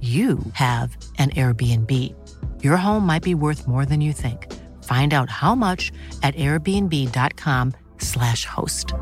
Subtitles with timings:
[0.00, 1.92] you have an Airbnb.
[2.62, 4.54] Your home might be worth more than you think.
[4.84, 5.90] Find out how much
[6.22, 8.94] at airbnb.com/slash host.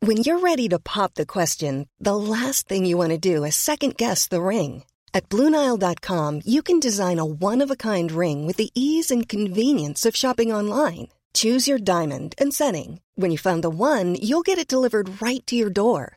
[0.00, 3.56] When you're ready to pop the question, the last thing you want to do is
[3.56, 4.84] second guess the ring.
[5.12, 9.28] At Bluenile.com, you can design a one of a kind ring with the ease and
[9.28, 11.08] convenience of shopping online.
[11.34, 13.02] Choose your diamond and setting.
[13.14, 16.16] When you find the one, you'll get it delivered right to your door.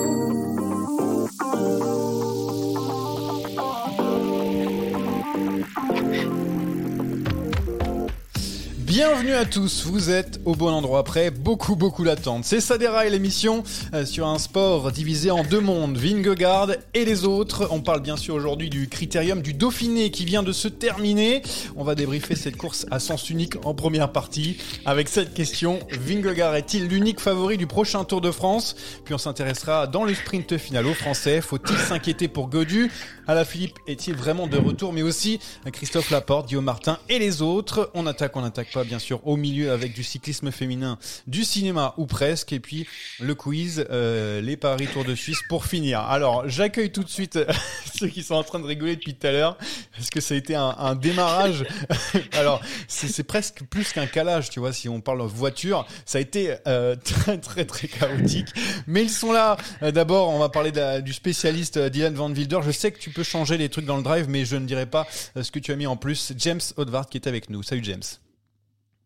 [9.03, 12.45] Bienvenue à tous, vous êtes au bon endroit après beaucoup beaucoup d'attente.
[12.45, 13.63] C'est ça déraille l'émission
[13.95, 17.67] euh, sur un sport divisé en deux mondes, Vingegaard et les autres.
[17.71, 21.41] On parle bien sûr aujourd'hui du critérium du Dauphiné qui vient de se terminer.
[21.75, 26.53] On va débriefer cette course à sens unique en première partie avec cette question Vingegaard
[26.53, 28.75] est-il l'unique favori du prochain Tour de France?
[29.03, 31.41] Puis on s'intéressera dans le sprint final aux Français.
[31.41, 32.91] Faut-il s'inquiéter pour Godu?
[33.27, 34.93] Alain Philippe est-il vraiment de retour?
[34.93, 35.39] Mais aussi
[35.73, 37.89] Christophe Laporte, Guillaume Martin et les autres.
[37.95, 41.93] On attaque, on n'attaque pas bien sûr au milieu avec du cyclisme féminin, du cinéma
[41.95, 42.85] ou presque, et puis
[43.21, 46.01] le quiz, euh, les paris Tour de Suisse pour finir.
[46.01, 47.39] Alors j'accueille tout de suite
[47.97, 49.57] ceux qui sont en train de rigoler depuis tout à l'heure,
[49.95, 51.63] parce que ça a été un, démarrage.
[52.33, 52.59] Alors
[52.89, 56.97] c'est presque plus qu'un calage, tu vois, si on parle voiture, ça a été euh,
[57.01, 58.49] très très très chaotique.
[58.87, 59.55] Mais ils sont là.
[59.83, 62.59] Euh, D'abord, on va parler du spécialiste Dylan Van Wilder.
[62.65, 64.85] Je sais que tu peux changer les trucs dans le drive, mais je ne dirai
[64.85, 65.07] pas
[65.41, 66.33] ce que tu as mis en plus.
[66.35, 67.63] James Odvart qui est avec nous.
[67.63, 68.01] Salut James.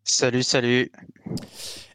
[0.08, 0.92] Salut, salut.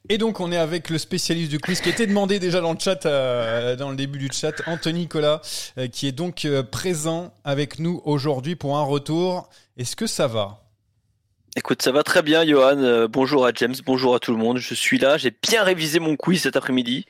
[0.09, 2.77] Et donc on est avec le spécialiste du quiz qui était demandé déjà dans le
[2.77, 5.39] chat, euh, dans le début du chat, Anthony Nicolas,
[5.77, 9.49] euh, qui est donc euh, présent avec nous aujourd'hui pour un retour.
[9.77, 10.57] Est-ce que ça va?
[11.55, 12.77] Écoute, ça va très bien, Johan.
[12.79, 14.57] Euh, bonjour à James, bonjour à tout le monde.
[14.57, 17.05] Je suis là, j'ai bien révisé mon quiz cet après-midi.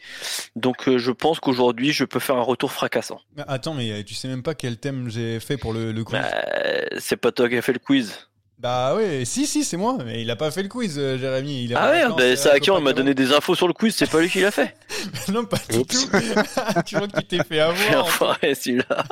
[0.55, 3.21] Donc euh, je pense qu'aujourd'hui, je peux faire un retour fracassant.
[3.35, 6.03] Mais Attends, mais euh, tu sais même pas quel thème j'ai fait pour le, le
[6.03, 6.21] quiz?
[6.23, 8.27] Euh, c'est pas toi qui as fait le quiz.
[8.61, 11.63] Bah oui, si, si, c'est moi, mais il a pas fait le quiz, euh, Jérémy.
[11.63, 13.55] Il a Ah ouais, vacances, bah, c'est à qui on copain m'a donné des infos
[13.55, 14.75] sur le quiz, c'est pas lui qui l'a fait.
[15.31, 15.97] non, pas du tout.
[16.85, 18.37] tu vois que tu t'es fait avoir.
[18.43, 19.03] Ouais, celui-là.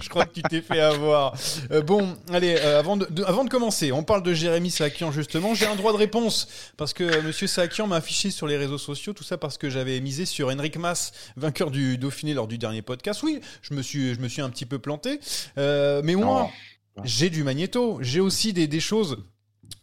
[0.00, 1.34] Je crois que tu t'es fait avoir.
[1.72, 5.10] Euh, bon, allez, euh, avant, de, de- avant de commencer, on parle de Jérémy Sakian
[5.10, 5.54] justement.
[5.56, 6.46] J'ai un droit de réponse
[6.76, 9.68] parce que euh, Monsieur Sakian m'a affiché sur les réseaux sociaux tout ça parce que
[9.68, 13.24] j'avais misé sur Henrik Mas, vainqueur du Dauphiné lors du dernier podcast.
[13.24, 15.18] Oui, je me suis, je me suis un petit peu planté,
[15.58, 16.50] Euh, mais moi,
[17.04, 17.98] j'ai du magnéto.
[18.00, 19.18] J'ai aussi des, des choses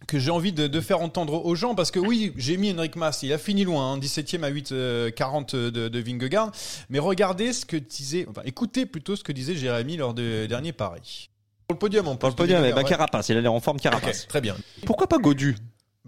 [0.07, 2.95] que j'ai envie de, de faire entendre aux gens parce que oui, j'ai mis Henrik
[2.95, 6.51] Mas, il a fini loin, hein, 17e à 8 euh, 40 de, de Vingegaard,
[6.89, 10.73] mais regardez ce que disait, enfin écoutez plutôt ce que disait Jérémy lors du dernier
[10.73, 11.29] pari.
[11.67, 13.79] Pour le podium, on Pour le podium, eh ben, Carapace, il a l'air en forme
[13.79, 14.27] Carapace.
[14.27, 14.55] très bien.
[14.85, 15.55] Pourquoi pas Godu?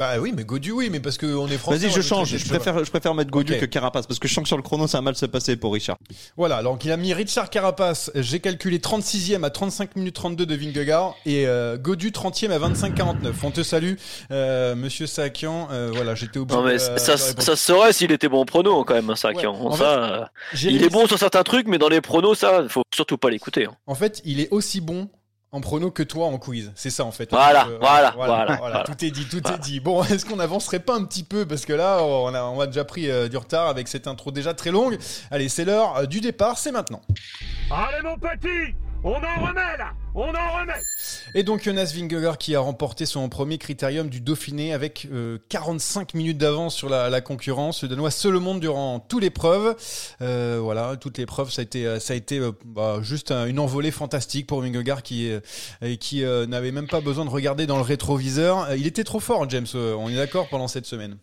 [0.01, 1.77] Bah oui, mais Godu, oui, mais parce qu'on est français.
[1.77, 2.35] Vas-y, on je a change.
[2.35, 4.63] Je préfère, je préfère mettre Godu que Carapace parce que je sens que sur le
[4.63, 5.97] chrono, ça va mal se passer pour Richard.
[6.37, 10.55] Voilà, donc il a mis Richard Carapace, j'ai calculé 36e à 35 minutes 32 de
[10.55, 13.31] Vingegaard et euh, Godu 30e à 25-49.
[13.43, 13.93] On te salue,
[14.31, 15.67] euh, monsieur Sakian.
[15.71, 17.43] Euh, voilà, j'étais obligé Non mais de- ça, de ça, répondre.
[17.43, 19.07] se saurait s'il était bon en prono quand même.
[19.07, 19.49] Ouais, hein.
[19.49, 20.25] en Ça, euh,
[20.63, 23.65] il est bon sur certains trucs, mais dans les pronos, ça, faut surtout pas l'écouter.
[23.65, 23.75] hein.
[23.85, 25.09] En fait, il est aussi bon
[25.53, 26.71] en prono que toi en quiz.
[26.75, 27.29] C'est ça en fait.
[27.31, 28.55] Voilà, Donc, euh, voilà, voilà, voilà.
[28.57, 28.83] voilà.
[28.83, 29.57] Tout est dit, tout Voilà.
[29.57, 29.79] est dit.
[29.79, 31.45] Bon, est-ce qu'on avancerait pas un petit peu?
[31.45, 34.31] Parce que là, on a, on a déjà pris euh, du retard avec cette intro
[34.31, 34.97] déjà très longue.
[35.29, 37.01] Allez, c'est l'heure euh, du départ, c'est maintenant.
[37.69, 39.15] Allez mon petit On en
[39.47, 40.73] remet là On en remet
[41.33, 46.13] Et donc Jonas Vingegaard qui a remporté son premier critérium du Dauphiné avec euh, 45
[46.13, 47.81] minutes d'avance sur la, la concurrence.
[47.81, 49.75] Le Danois seul au monde durant toute l'épreuve.
[50.21, 53.57] Euh, voilà, toute l'épreuve, ça a été, ça a été euh, bah, juste un- une
[53.57, 57.77] envolée fantastique pour Vingegaard qui, euh, qui euh, n'avait même pas besoin de regarder dans
[57.77, 58.69] le rétroviseur.
[58.69, 59.65] Euh, il était trop fort, James.
[59.73, 61.17] euh, on est d'accord pendant cette semaine.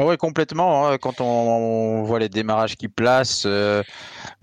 [0.00, 0.88] Ah Ouais, complètement.
[0.88, 0.96] hein.
[0.96, 3.82] Quand on, voit les démarrages qui placent, euh,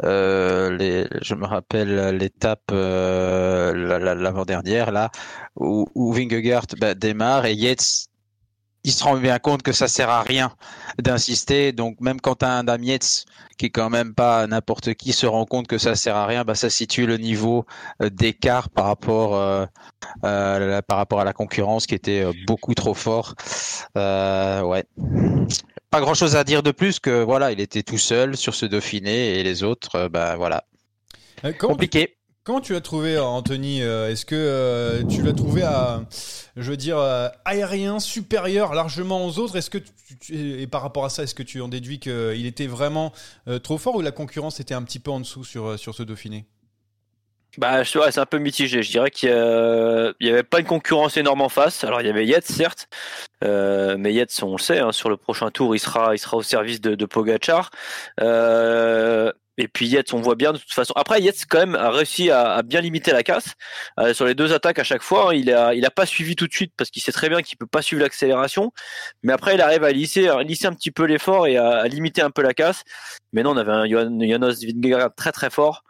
[0.04, 5.10] euh, je me rappelle l'étape euh, la- la- l'avant-dernière là,
[5.56, 6.14] où, où
[6.80, 8.06] bah, démarre et Yates,
[8.84, 10.54] il se rend bien compte que ça sert à rien
[11.00, 11.72] d'insister.
[11.72, 13.26] Donc même quand un Yates,
[13.58, 16.44] qui est quand même pas n'importe qui, se rend compte que ça sert à rien,
[16.44, 17.66] bah, ça situe le niveau
[18.02, 19.66] euh, d'écart par rapport euh,
[20.24, 23.36] euh, par rapport à la concurrence qui était euh, beaucoup trop fort.
[23.98, 24.86] Euh, ouais.
[25.90, 28.66] Pas grand chose à dire de plus que voilà, il était tout seul sur ce
[28.66, 30.66] Dauphiné et les autres, euh, bah voilà,
[31.60, 32.17] compliqué.
[32.48, 36.06] Comment tu l'as trouvé, Anthony Euh, Est-ce que euh, tu l'as trouvé à,
[36.56, 39.58] je veux dire, euh, aérien supérieur largement aux autres?
[39.58, 39.80] Est-ce que
[40.30, 43.12] et par rapport à ça, est-ce que tu en déduis qu'il était vraiment
[43.50, 45.94] euh, trop fort ou la concurrence était un petit peu en dessous sur, euh, sur
[45.94, 46.46] ce Dauphiné?
[47.58, 48.82] Bah, c'est un peu mitigé.
[48.82, 51.84] Je dirais qu'il y, a- il y avait pas une concurrence énorme en face.
[51.84, 52.88] Alors, il y avait Yates, certes,
[53.44, 56.38] euh, mais Yates, on le sait, hein, sur le prochain tour, il sera, il sera
[56.38, 57.72] au service de, de Pogacar.
[58.22, 60.94] Euh, et puis Yates, on voit bien de toute façon.
[60.96, 63.54] Après, Yates quand même a réussi à, à bien limiter la casse
[64.00, 65.30] Euh, sur les deux attaques à chaque fois.
[65.32, 67.42] hein, il a, il a pas suivi tout de suite parce qu'il sait très bien
[67.42, 68.72] qu'il peut pas suivre l'accélération.
[69.24, 71.88] Mais après, il arrive à lisser, à lisser un petit peu l'effort et à, à
[71.88, 72.84] limiter un peu la casse.
[73.34, 75.84] Mais non, on avait un Jonas Vingegaard très très fort.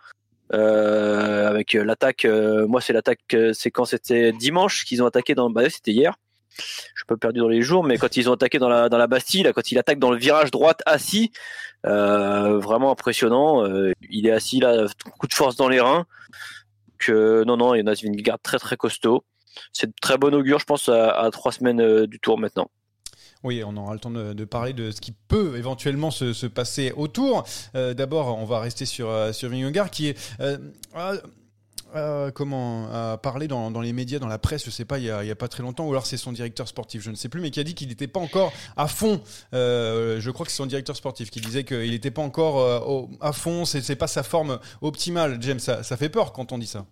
[0.54, 5.36] Euh, avec l'attaque, euh, moi c'est l'attaque, euh, c'est quand c'était dimanche qu'ils ont attaqué
[5.36, 6.16] dans, bah c'était hier.
[6.58, 8.98] Je suis pas perdu dans les jours, mais quand ils ont attaqué dans la dans
[8.98, 11.32] la Bastille, quand il attaque dans le virage droite assis,
[11.86, 13.66] euh, vraiment impressionnant.
[13.66, 14.88] Euh, il est assis là,
[15.20, 16.06] coup de force dans les reins.
[16.98, 19.24] Que non non, Jonas Vingegaard très très costaud.
[19.72, 22.70] C'est de très bon augure, je pense, à, trois semaines euh, du tour maintenant.
[23.44, 26.92] Oui, on aura le temps de, parler de ce qui peut éventuellement se, se passer
[26.96, 27.46] autour.
[27.76, 30.36] Euh, D'abord, on va rester sur, sur Vingegaard qui est...
[31.98, 34.98] euh, euh, comment a parlé dans, dans les médias, dans la presse, je sais pas,
[34.98, 37.02] il y a, il y a pas très longtemps, ou alors c'est son directeur sportif,
[37.04, 39.22] je ne sais plus, mais qui a dit qu'il n'était pas encore à fond.
[39.54, 42.80] Euh, je crois que c'est son directeur sportif qui disait qu'il n'était pas encore euh,
[42.80, 43.66] au- à fond.
[43.66, 45.38] C'est c'est pas sa forme optimale.
[45.42, 46.86] James, ça, ça fait peur quand on dit ça.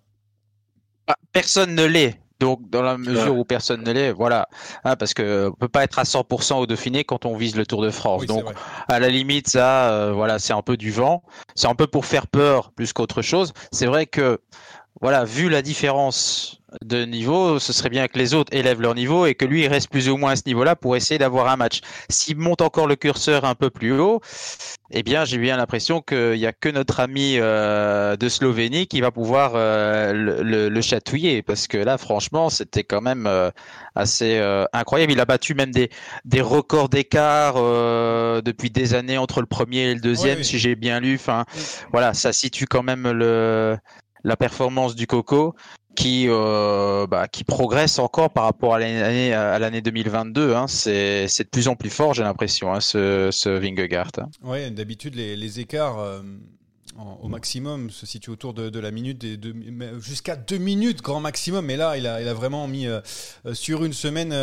[1.08, 2.20] Ah, personne ne l'est.
[2.42, 4.50] Donc, dans la mesure où personne ne l'est, voilà,
[4.84, 7.66] Hein, parce que on peut pas être à 100% au Dauphiné quand on vise le
[7.66, 8.22] Tour de France.
[8.22, 8.44] Oui, Donc,
[8.90, 11.24] à la limite, ça, euh, voilà, c'est un peu du vent.
[11.56, 13.54] C'est un peu pour faire peur plus qu'autre chose.
[13.72, 14.42] C'est vrai que,
[15.02, 19.26] voilà, vu la différence de niveau, ce serait bien que les autres élèvent leur niveau
[19.26, 21.56] et que lui il reste plus ou moins à ce niveau-là pour essayer d'avoir un
[21.56, 21.80] match.
[22.10, 24.20] S'il monte encore le curseur un peu plus haut,
[24.92, 29.00] eh bien, j'ai bien l'impression qu'il n'y a que notre ami euh, de Slovénie qui
[29.02, 33.52] va pouvoir euh, le, le- le chatouiller parce que là, franchement, c'était quand même euh,
[33.96, 35.14] assez euh, incroyable.
[35.14, 35.90] Il a battu même des,
[36.26, 40.46] des records d'écart euh, depuis des années entre le premier et le deuxième, oui.
[40.46, 41.16] si j'ai bien lu.
[41.16, 41.46] Enfin,
[41.92, 43.78] voilà, ça situe quand même le,
[44.26, 45.56] la performance du Coco
[45.96, 50.54] qui, euh, bah, qui progresse encore par rapport à l'année à l'année 2022.
[50.54, 50.68] Hein.
[50.68, 54.12] C'est de plus en plus fort, j'ai l'impression, hein, ce, ce Vingegaard.
[54.18, 54.30] hein.
[54.44, 56.22] Ouais, d'habitude les, les écarts euh,
[57.22, 59.26] au maximum se situent autour de, de la minute,
[60.00, 61.66] jusqu'à deux minutes grand maximum.
[61.66, 63.00] Mais là, il a, il a vraiment mis euh,
[63.54, 64.34] sur une semaine,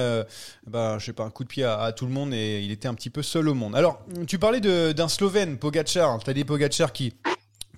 [0.66, 2.70] bah, je sais pas, un coup de pied à, à tout le monde et il
[2.70, 3.74] était un petit peu seul au monde.
[3.76, 6.18] Alors, tu parlais d'un Slovène, Pogacar.
[6.24, 7.12] T'as des Pogacar qui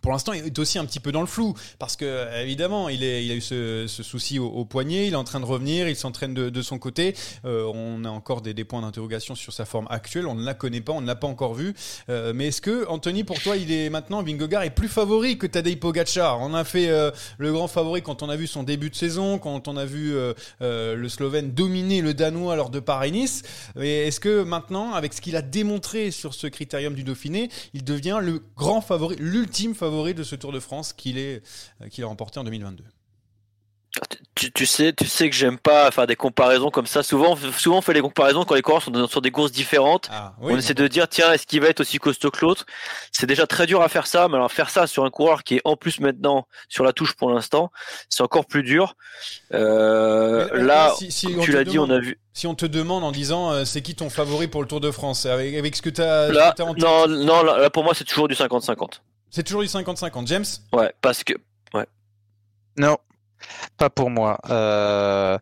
[0.05, 3.03] pour l'instant, il est aussi un petit peu dans le flou parce que évidemment, il,
[3.03, 5.47] est, il a eu ce, ce souci au, au poignet, il est en train de
[5.47, 7.15] revenir, il s'entraîne de, de son côté.
[7.47, 10.53] Euh, on a encore des, des points d'interrogation sur sa forme actuelle, on ne la
[10.53, 11.73] connaît pas, on ne l'a pas encore vu.
[12.11, 15.47] Euh, mais est-ce que Anthony, pour toi, il est maintenant Vingegaard est plus favori que
[15.47, 16.39] Tadej Pogacar?
[16.43, 19.39] On a fait euh, le grand favori quand on a vu son début de saison,
[19.39, 23.41] quand on a vu euh, euh, le Slovène dominer le Danois lors de Paris-Nice.
[23.81, 27.85] Et est-ce que maintenant, avec ce qu'il a démontré sur ce critérium du Dauphiné, il
[27.85, 31.43] devient le grand favori, l'ultime favori de ce Tour de France qu'il est,
[31.83, 32.85] euh, qu'il a remporté en 2022
[34.35, 37.05] Tu, tu sais, tu sais que j'aime pas faire des comparaisons comme ça.
[37.05, 40.09] Souvent, souvent on fait des comparaisons quand les coureurs sont sur des courses différentes.
[40.11, 42.67] Ah, on essaie de dire tiens est-ce qu'il va être aussi costaud que l'autre?
[43.13, 45.55] C'est déjà très dur à faire ça mais alors faire ça sur un coureur qui
[45.57, 47.71] est en plus maintenant sur la touche pour l'instant
[48.09, 48.97] c'est encore plus dur.
[49.53, 53.05] Euh, Mais, là si- si tu l'as dit on a vu Si on te demande
[53.05, 55.83] en disant euh, c'est qui ton favori pour le Tour de France, avec, avec ce
[55.83, 58.35] que tu as, là en tête, non non là, là, pour moi c'est toujours du
[58.35, 59.01] 50-50
[59.35, 60.29] c'est toujours du 50-50.
[60.29, 61.35] James ouais parce que
[62.77, 62.97] Non,
[63.77, 64.39] pas pour moi.
[64.49, 65.39] Euh,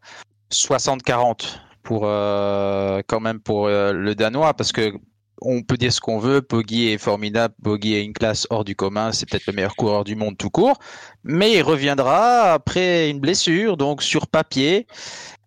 [0.50, 4.94] 60-40 pour euh, quand même pour euh, le Danois parce que
[5.42, 6.40] on peut dire ce qu'on veut.
[6.40, 7.54] Poggi est formidable.
[7.62, 9.12] Poggi est une classe hors du commun.
[9.12, 10.78] C'est peut-être le meilleur coureur du monde tout court.
[11.24, 13.76] Mais il reviendra après une blessure.
[13.76, 14.86] Donc, sur papier,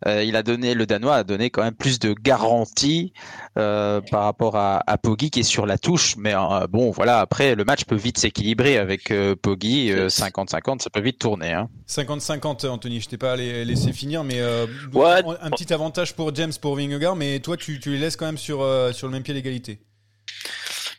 [0.07, 3.13] euh, il a donné, le Danois a donné quand même plus de garanties
[3.57, 6.15] euh, par rapport à, à Poggi qui est sur la touche.
[6.17, 9.91] Mais euh, bon, voilà, après, le match peut vite s'équilibrer avec euh, Poggi.
[9.91, 11.53] euh, 50-50, ça peut vite tourner.
[11.53, 11.69] Hein.
[11.87, 15.21] 50-50, Anthony, je t'ai pas allé- laissé finir, mais euh, donc, Ouais.
[15.41, 18.37] un petit avantage pour James, pour Vingegaard, mais toi, tu, tu les laisses quand même
[18.37, 19.79] sur, euh, sur le même pied d'égalité.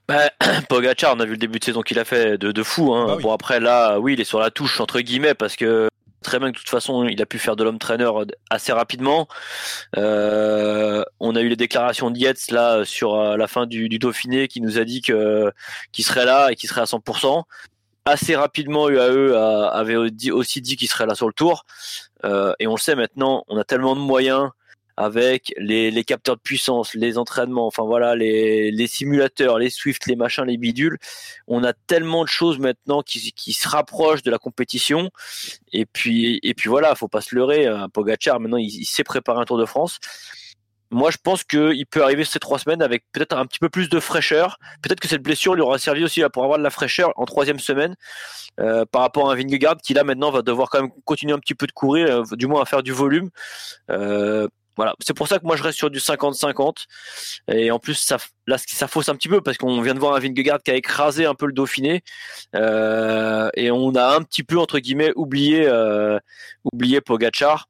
[0.09, 0.31] Bah,
[0.69, 2.95] Pogacar, on a vu le début de saison qu'il a fait de, de fou.
[2.95, 3.07] Hein.
[3.09, 3.23] Bah oui.
[3.25, 5.89] Bon après là, oui, il est sur la touche entre guillemets parce que
[6.23, 8.11] très bien que de toute façon il a pu faire de l'homme trainer
[8.51, 9.29] assez rapidement.
[9.97, 14.49] Euh, on a eu les déclarations Yates là sur euh, la fin du, du Dauphiné
[14.49, 15.53] qui nous a dit que
[15.93, 17.45] qu'il serait là et qu'il serait à 100%.
[18.09, 19.35] Assez rapidement, UAE
[19.73, 21.65] avait aussi dit qu'il serait là sur le tour.
[22.25, 24.51] Euh, et on le sait maintenant, on a tellement de moyens
[24.97, 30.07] avec les, les capteurs de puissance, les entraînements, enfin voilà, les, les simulateurs, les Swift,
[30.07, 30.99] les machins, les bidules.
[31.47, 35.11] On a tellement de choses maintenant qui, qui se rapprochent de la compétition.
[35.73, 37.67] Et puis, et puis voilà, faut pas se leurrer.
[37.67, 39.99] hein, Pogacar, maintenant, il, il sait préparer un Tour de France.
[40.91, 43.89] Moi, je pense qu'il peut arriver ces trois semaines avec peut-être un petit peu plus
[43.89, 44.59] de fraîcheur.
[44.83, 47.59] Peut-être que cette blessure lui aura servi aussi pour avoir de la fraîcheur en troisième
[47.59, 47.97] semaine
[48.61, 51.41] euh, par rapport à un Vingegaard qui là maintenant va devoir quand même continuer un
[51.41, 53.31] petit peu de courir, euh, du moins à faire du volume.
[53.91, 56.85] Euh, voilà, c'est pour ça que moi je reste sur du 50-50.
[57.49, 60.15] Et en plus, ça, là, ça fausse un petit peu parce qu'on vient de voir
[60.15, 62.03] un Vingegaard qui a écrasé un peu le Dauphiné.
[62.55, 66.19] Euh, et on a un petit peu, entre guillemets, oublié, euh,
[66.73, 67.69] oublié Pogachar.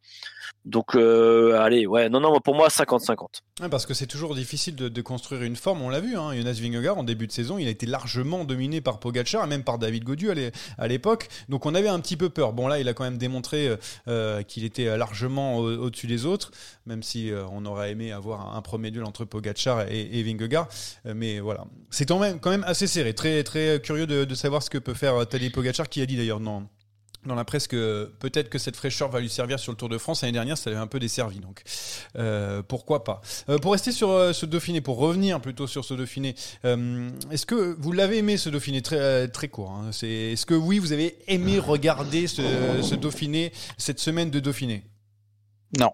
[0.64, 3.42] Donc, euh, allez, ouais, non, non, pour moi, 50-50.
[3.60, 6.58] Ouais, parce que c'est toujours difficile de, construire une forme, on l'a vu, hein, Jonas
[6.60, 9.78] Vingegaard en début de saison, il a été largement dominé par Pogacar et même par
[9.78, 12.52] David Godieu à l'é- à l'époque, donc on avait un petit peu peur.
[12.52, 13.76] Bon là, il a quand même démontré euh,
[14.08, 16.50] euh, qu'il était largement au- au-dessus des autres,
[16.86, 20.68] même si on aurait aimé avoir un, premier duel entre Pogacar et, Vingegaard,
[21.04, 21.64] mais voilà.
[21.90, 24.94] C'est quand même, quand même assez serré, très, très curieux de, savoir ce que peut
[24.94, 26.66] faire Tadej Pogacar, qui a dit d'ailleurs non
[27.26, 29.98] dans la presse que peut-être que cette fraîcheur va lui servir sur le Tour de
[29.98, 30.22] France.
[30.22, 31.62] L'année dernière, ça l'avait un peu desservi, donc
[32.16, 33.20] euh, pourquoi pas.
[33.48, 37.76] Euh, pour rester sur euh, ce Dauphiné, pour revenir plutôt sur ce Dauphiné, est-ce que
[37.78, 38.82] vous l'avez aimé ce Dauphiné?
[38.82, 44.00] Très très court hein C'est est-ce que oui, vous avez aimé regarder ce Dauphiné cette
[44.00, 44.84] semaine de Dauphiné?
[45.78, 45.92] Non.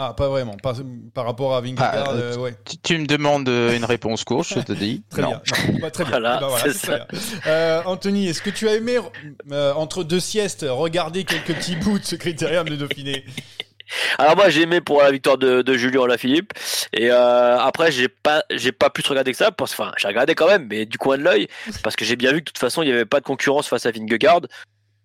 [0.00, 0.54] Ah, pas vraiment.
[0.62, 0.74] Pas,
[1.12, 2.54] par rapport à Vingegaard, Ah, euh, ouais.
[2.64, 5.02] Tu, tu me demandes euh, une réponse courte, je te dis.
[5.10, 5.30] Très non.
[5.30, 5.40] bien.
[5.72, 6.10] Non, pas très bien.
[6.12, 7.06] Voilà, Eh ben voilà, c'est c'est très bien.
[7.48, 8.98] Euh, Anthony, est-ce que tu as aimé,
[9.50, 13.24] euh, entre deux siestes, regarder quelques petits bouts de ce critérium de Dauphiné?
[14.18, 16.52] Alors moi j'ai aimé pour la victoire de, de Julien Lafilippe
[16.92, 20.34] et euh, après j'ai pas j'ai pas plus regardé que ça parce enfin j'ai regardé
[20.34, 21.48] quand même mais du coin de l'œil
[21.82, 23.66] parce que j'ai bien vu que de toute façon il y avait pas de concurrence
[23.66, 24.42] face à Vingegaard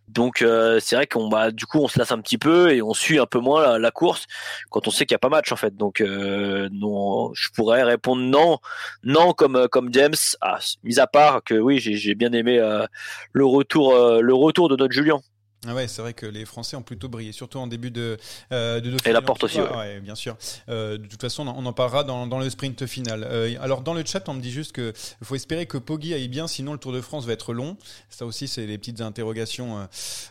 [0.07, 2.81] donc euh, c'est vrai qu'on bah du coup on se lasse un petit peu et
[2.81, 4.27] on suit un peu moins la, course
[4.69, 5.75] quand on sait qu'il y a pas match en fait.
[5.75, 8.59] Donc euh, non je pourrais répondre non.
[9.03, 12.59] Non comme euh, comme James ah, mis à part que oui j'ai j'ai bien aimé
[12.59, 12.85] euh,
[13.31, 15.19] le retour le retour de notre Julien
[15.65, 18.17] Ah ouais, c'est vrai que les Français ont plutôt brillé, surtout en début de,
[18.51, 18.97] euh, de.
[19.07, 20.35] Et la porte aussi, Ah, ouais, bien sûr.
[20.67, 23.25] Euh, de toute façon, on en- parlera dans, dans le sprint final.
[23.29, 24.91] Euh, alors, dans le chat, on me dit juste que
[25.21, 27.77] il faut espérer que Poggi aille bien, sinon le Tour de France va être long.
[28.09, 29.79] Ça aussi, c'est les petites interrogations.
[29.79, 29.85] euh,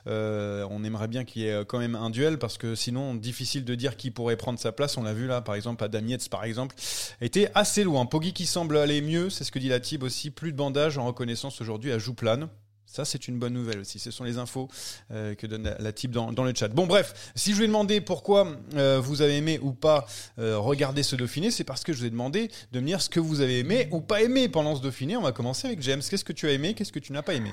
[0.06, 3.64] euh, on aimerait bien qu'il y ait quand même un duel, parce que sinon, difficile
[3.64, 4.96] de dire qui pourrait prendre sa place.
[4.98, 6.74] On l'a vu là, par exemple, Adam Yates, par exemple,
[7.22, 8.04] était assez loin.
[8.04, 10.30] Poggi qui semble aller mieux, c'est ce que dit la Tib aussi.
[10.30, 12.48] Plus de bandage en reconnaissance aujourd'hui à Jouplane.
[12.86, 13.98] Ça, c'est une bonne nouvelle aussi.
[13.98, 14.68] Ce sont les infos
[15.10, 16.68] euh, que donne la, la type dans, dans le chat.
[16.68, 20.06] Bon, bref, si je vous ai demandé pourquoi euh, vous avez aimé ou pas
[20.38, 23.08] euh, regarder ce Dauphiné, c'est parce que je vous ai demandé de me dire ce
[23.08, 25.16] que vous avez aimé ou pas aimé pendant ce Dauphiné.
[25.16, 26.02] On va commencer avec James.
[26.08, 27.52] Qu'est-ce que tu as aimé Qu'est-ce que tu n'as pas aimé?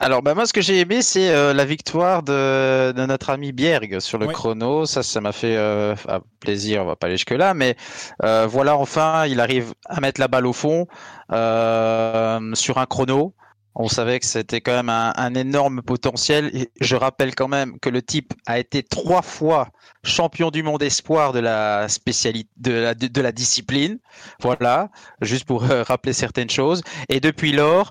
[0.00, 3.52] Alors, bah, moi, ce que j'ai aimé, c'est euh, la victoire de, de notre ami
[3.52, 4.86] Bierg sur le chrono.
[4.86, 6.82] Ça, ça m'a fait euh, ah, plaisir.
[6.82, 7.76] On va pas aller jusque-là, mais
[8.22, 10.86] euh, voilà, enfin, il arrive à mettre la balle au fond
[11.30, 13.34] sur un chrono.
[13.76, 16.50] On savait que c'était quand même un, énorme potentiel.
[16.54, 19.68] Et je rappelle quand même que le type a été trois fois
[20.04, 23.98] champion du monde espoir de la spécialité de la, de la discipline.
[24.40, 24.90] Voilà,
[25.20, 26.82] juste pour euh, rappeler certaines choses.
[27.08, 27.90] Et depuis lors,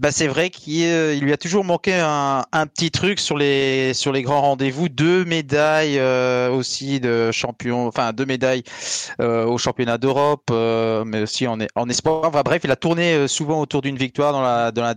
[0.00, 4.12] bah c'est vrai qu'il euh, lui a toujours manqué un, petit truc sur les sur
[4.12, 8.62] les grands rendez-vous, deux médailles euh, aussi de champion, enfin deux médailles
[9.20, 11.58] euh, au championnat d'Europe, euh, mais aussi en,
[11.90, 12.24] espoir.
[12.24, 14.32] Enfin bref, il a tourné souvent autour d'une victoire
[14.72, 14.94] dans la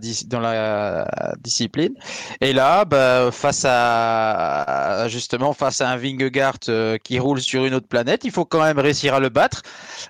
[1.36, 1.92] discipline.
[2.40, 6.60] Et là, bah, face à justement face à un Vingegaard
[7.02, 9.60] qui roule sur une autre planète, il faut quand même réussir à le battre.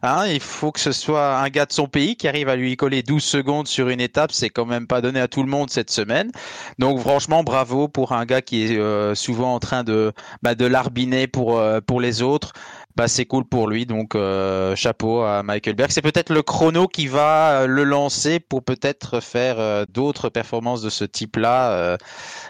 [0.03, 2.77] Hein, il faut que ce soit un gars de son pays qui arrive à lui
[2.77, 4.31] coller 12 secondes sur une étape.
[4.31, 6.31] C'est quand même pas donné à tout le monde cette semaine.
[6.79, 10.13] Donc franchement, bravo pour un gars qui est euh, souvent en train de,
[10.43, 12.53] bah, de larbiner pour, euh, pour les autres.
[12.97, 13.87] bah c'est cool pour lui.
[13.87, 15.91] Donc euh, chapeau à Michael Berg.
[15.91, 21.05] C'est peut-être le chrono qui va le lancer pour peut-être faire d'autres performances de ce
[21.05, 21.99] type-là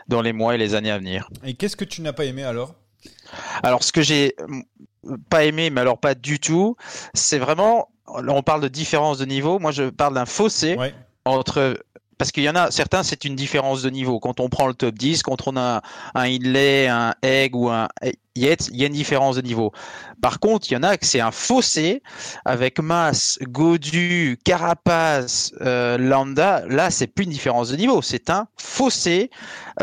[0.09, 1.29] dans les mois et les années à venir.
[1.45, 2.75] Et qu'est-ce que tu n'as pas aimé alors?
[3.63, 4.35] Alors ce que j'ai
[5.31, 6.77] pas aimé, mais alors pas du tout,
[7.15, 7.89] c'est vraiment.
[8.07, 9.59] on parle de différence de niveau.
[9.59, 10.95] Moi, je parle d'un fossé Ouais.
[11.25, 11.79] entre
[12.19, 14.21] parce qu'il y en a certains, c'est une différence de niveau.
[14.21, 15.83] Quand on prend le top 10, quand on a
[16.15, 17.89] un Hindley, un Egg ou un
[18.37, 19.73] Yates, il y a une différence de niveau.
[20.21, 22.03] Par contre, il y en a que c'est un fossé
[22.45, 26.65] avec Mass, Godu, Carapace, euh, Lambda.
[26.67, 29.31] Là, c'est plus une différence de niveau, c'est un fossé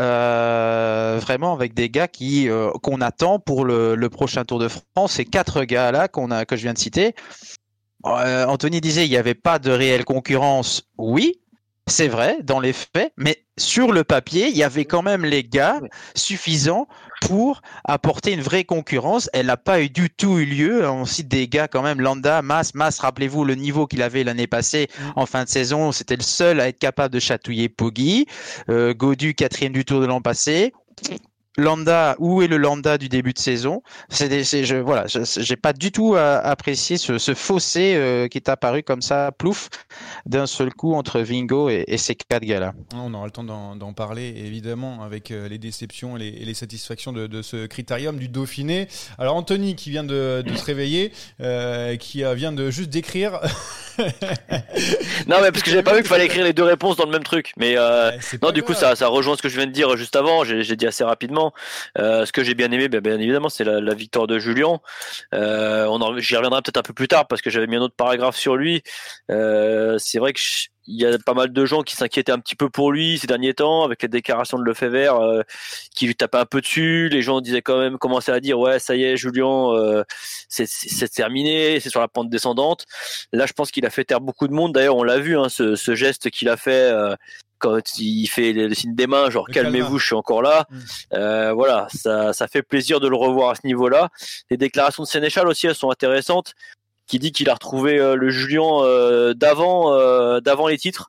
[0.00, 4.68] euh, vraiment avec des gars qui euh, qu'on attend pour le, le prochain Tour de
[4.68, 5.12] France.
[5.12, 7.14] Ces quatre gars là qu'on que je viens de citer.
[8.04, 10.82] Anthony disait il n'y avait pas de réelle concurrence.
[10.98, 11.41] Oui,
[11.88, 15.44] c'est vrai dans les faits, mais sur le papier, il y avait quand même les
[15.44, 15.80] gars
[16.14, 16.86] suffisants
[17.20, 19.28] pour apporter une vraie concurrence.
[19.32, 20.88] Elle n'a pas eu du tout eu lieu.
[20.88, 24.46] On cite des gars quand même, Landa, Mas, Mas, rappelez-vous le niveau qu'il avait l'année
[24.46, 25.92] passée en fin de saison.
[25.92, 28.26] C'était le seul à être capable de chatouiller Poggi.
[28.68, 30.72] Euh, Godu, quatrième du tour de l'an passé.
[31.56, 33.82] Landa, où est le Landa du début de saison?
[34.08, 38.48] C'est je, voilà, j'ai pas du tout euh, apprécié ce, ce fossé euh, qui est
[38.48, 39.68] apparu comme ça, plouf,
[40.26, 42.72] d'un seul coup entre Vingo et, et ces quatre gars-là.
[42.94, 46.54] On aura le temps d'en parler, évidemment, avec euh, les déceptions et les, et les
[46.54, 48.88] satisfactions de, de ce critérium du Dauphiné.
[49.18, 53.40] Alors, Anthony, qui vient de, de se réveiller, euh, qui vient de juste d'écrire.
[55.26, 57.10] Non, mais parce que j'avais pas vu qu'il fallait écrire les deux réponses dans le
[57.10, 57.52] même truc.
[57.56, 59.96] Mais euh, Ouais, non, du coup, ça, ça rejoint ce que je viens de dire
[59.96, 60.44] juste avant.
[60.44, 61.41] J'ai j'ai dit assez rapidement.
[61.98, 64.80] Euh, ce que j'ai bien aimé, ben, bien évidemment, c'est la, la victoire de Julien.
[65.34, 67.96] Euh, on J'y reviendrai peut-être un peu plus tard parce que j'avais mis un autre
[67.96, 68.82] paragraphe sur lui.
[69.30, 70.40] Euh, c'est vrai que
[70.86, 73.26] il y a pas mal de gens qui s'inquiétaient un petit peu pour lui ces
[73.26, 75.42] derniers temps avec les déclarations de Lefebvre euh,
[75.94, 77.08] qui lui tapaient un peu dessus.
[77.08, 80.02] Les gens disaient quand même, commençaient à dire ouais, ça y est, Julien, euh,
[80.48, 82.86] c'est terminé, c'est sur la pente descendante.
[83.32, 84.72] Là, je pense qu'il a fait taire beaucoup de monde.
[84.72, 86.92] D'ailleurs, on l'a vu, hein, ce, geste qu'il a fait
[87.62, 90.66] quand il fait le signe des mains, genre calmez-vous, je suis encore là.
[90.68, 90.78] Mm.
[91.14, 94.10] Euh, voilà, ça, ça fait plaisir de le revoir à ce niveau-là.
[94.50, 96.52] Les déclarations de Sénéchal aussi, elles sont intéressantes.
[97.06, 99.90] Qui dit qu'il a retrouvé euh, le Julien euh, d'avant,
[100.40, 101.08] d'avant les titres.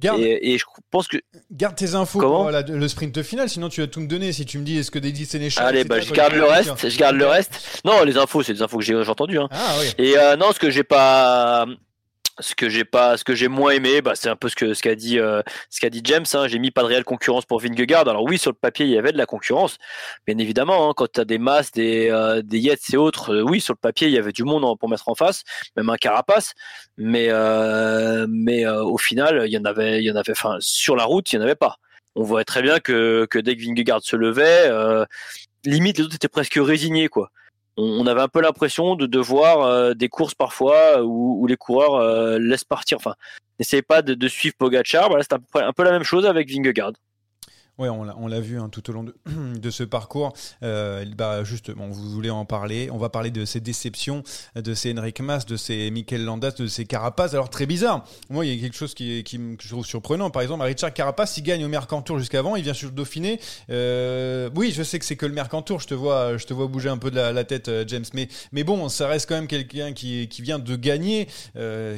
[0.00, 1.16] Garde, Et, et je pense que
[1.52, 4.32] garde tes infos Comment pour la- le sprint final, sinon tu vas tout me donner.
[4.32, 5.64] Si tu me dis est-ce que Daisy Sénéchal.
[5.66, 6.88] allez, bah, je garde le reste.
[6.88, 7.80] Je garde le reste.
[7.84, 9.38] Non, les infos, c'est des infos que j'ai entendues.
[9.38, 9.48] Hein.
[9.52, 9.86] Ah oui.
[10.04, 11.64] Et non, ce que j'ai pas,
[12.40, 14.74] ce que j'ai pas, ce que j'ai moins aimé, bah, c'est un peu ce que
[14.74, 16.24] ce qu'a dit, euh, ce qu'a dit James.
[16.34, 16.48] Hein.
[16.48, 18.08] J'ai mis pas de réelle concurrence pour Vingegaard.
[18.08, 19.78] Alors oui, sur le papier, il y avait de la concurrence,
[20.26, 20.88] bien évidemment.
[20.88, 23.74] Hein, quand tu as des masses, des euh, des Yates et autres, euh, oui, sur
[23.74, 25.42] le papier, il y avait du monde pour mettre en face,
[25.76, 26.54] même un Carapace.
[26.96, 30.32] Mais euh, mais au final, il y en avait, il y en avait.
[30.32, 31.76] Enfin, sur la route, il y en avait pas.
[32.14, 34.70] On voit très bien que que dès que Vingegaard se levait,
[35.64, 37.30] limite les autres étaient presque résignés, quoi
[37.78, 41.56] on avait un peu l'impression de, de voir euh, des courses parfois où, où les
[41.56, 43.14] coureurs euh, laissent partir, enfin,
[43.58, 45.08] n'essayent pas de, suivre Pogacar.
[45.08, 46.92] Voilà, c'est un peu, un peu la même chose avec Vingegaard.
[47.78, 50.32] Ouais, on l'a, vu hein, tout au long de, ce parcours.
[50.64, 52.90] Euh, bah, justement, vous voulez en parler.
[52.90, 54.24] On va parler de ces déceptions,
[54.56, 57.34] de ces Enric Mas, de ces Mikel Landas, de ces Carapace.
[57.34, 58.04] Alors, très bizarre.
[58.30, 60.30] Moi, il y a quelque chose qui, qui que je trouve surprenant.
[60.30, 62.56] Par exemple, Richard Carapace, il gagne au Mercantour jusqu'avant.
[62.56, 63.38] Il vient sur le Dauphiné.
[63.70, 65.78] Euh, oui, je sais que c'est que le Mercantour.
[65.78, 68.06] Je te vois, je te vois bouger un peu de la, tête, euh, James.
[68.12, 71.28] Mais, mais bon, ça reste quand même quelqu'un qui, vient de gagner.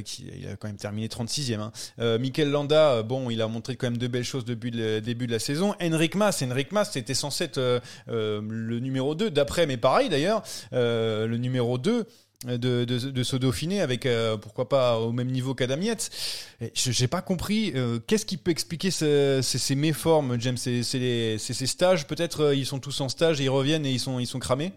[0.05, 1.59] Qui, il a quand même terminé 36e.
[1.59, 2.19] Hein.
[2.19, 5.33] Mikel Landa, bon, il a montré quand même de belles choses depuis le début de
[5.33, 5.70] la saison.
[5.81, 10.43] Henrik Mas, Mas, c'était censé être euh, euh, le numéro 2, d'après, mais pareil d'ailleurs,
[10.73, 12.07] euh, le numéro 2
[12.47, 14.09] de, ce Dauphiné avec
[14.41, 15.79] pourquoi pas au même niveau qu'Adam
[16.63, 17.75] Je j'ai pas compris
[18.07, 20.57] qu'est-ce qui peut expliquer ce- ces, méformes, James?
[20.57, 24.19] C'est ces stages, peut-être ils sont tous en stage et ils reviennent et ils sont
[24.19, 24.73] ils sont cramés?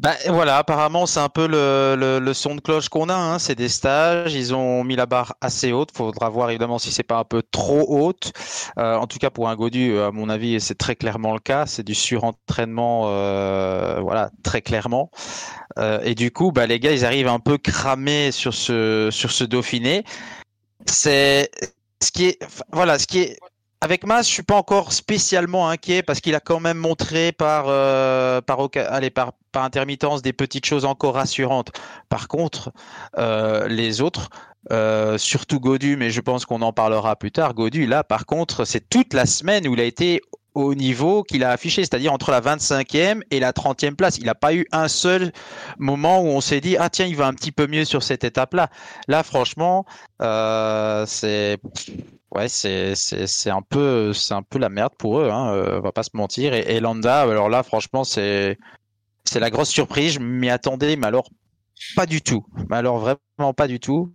[0.00, 3.40] Bah voilà, apparemment c'est un peu le, le, son de cloche qu'on a, hein.
[3.40, 7.02] c'est des stages, ils ont mis la barre assez haute, faudra voir évidemment si c'est
[7.02, 8.32] pas un peu trop haute.
[8.78, 11.66] Euh, en tout cas pour un Godu, à mon avis c'est très clairement le cas,
[11.66, 15.10] c'est du surentraînement, euh, voilà très clairement.
[15.78, 19.32] Euh, et du coup, bah les gars ils arrivent un peu cramés sur ce sur
[19.32, 20.04] ce Dauphiné.
[20.86, 21.50] C'est
[22.00, 22.38] ce qui est,
[22.72, 23.38] voilà, ce qui est
[23.80, 27.66] avec Mas, je suis pas encore spécialement inquiet parce qu'il a quand même montré par
[27.68, 31.70] euh, par, allez, par par intermittence des petites choses encore rassurantes.
[32.08, 32.72] Par contre,
[33.18, 34.30] euh, les autres,
[34.72, 37.54] euh, surtout Godu, mais je pense qu'on en parlera plus tard.
[37.54, 40.22] Godu, là, par contre, c'est toute la semaine où il a été
[40.54, 44.18] au niveau qu'il a affiché, c'est-à-dire entre la 25e et la 30e place.
[44.18, 45.30] Il n'a pas eu un seul
[45.78, 48.24] moment où on s'est dit ah tiens il va un petit peu mieux sur cette
[48.24, 48.68] étape-là.
[49.06, 49.86] Là franchement
[50.18, 51.58] c'est
[52.34, 52.94] ouais c'est
[53.50, 56.10] un peu c'est un peu la merde pour eux hein, euh, on va pas se
[56.14, 58.58] mentir et, et Landa alors là franchement c'est
[59.28, 60.14] c'est la grosse surprise.
[60.14, 61.28] Je m'y attendais, mais alors
[61.94, 62.44] pas du tout.
[62.70, 64.12] Mais alors vraiment pas du tout.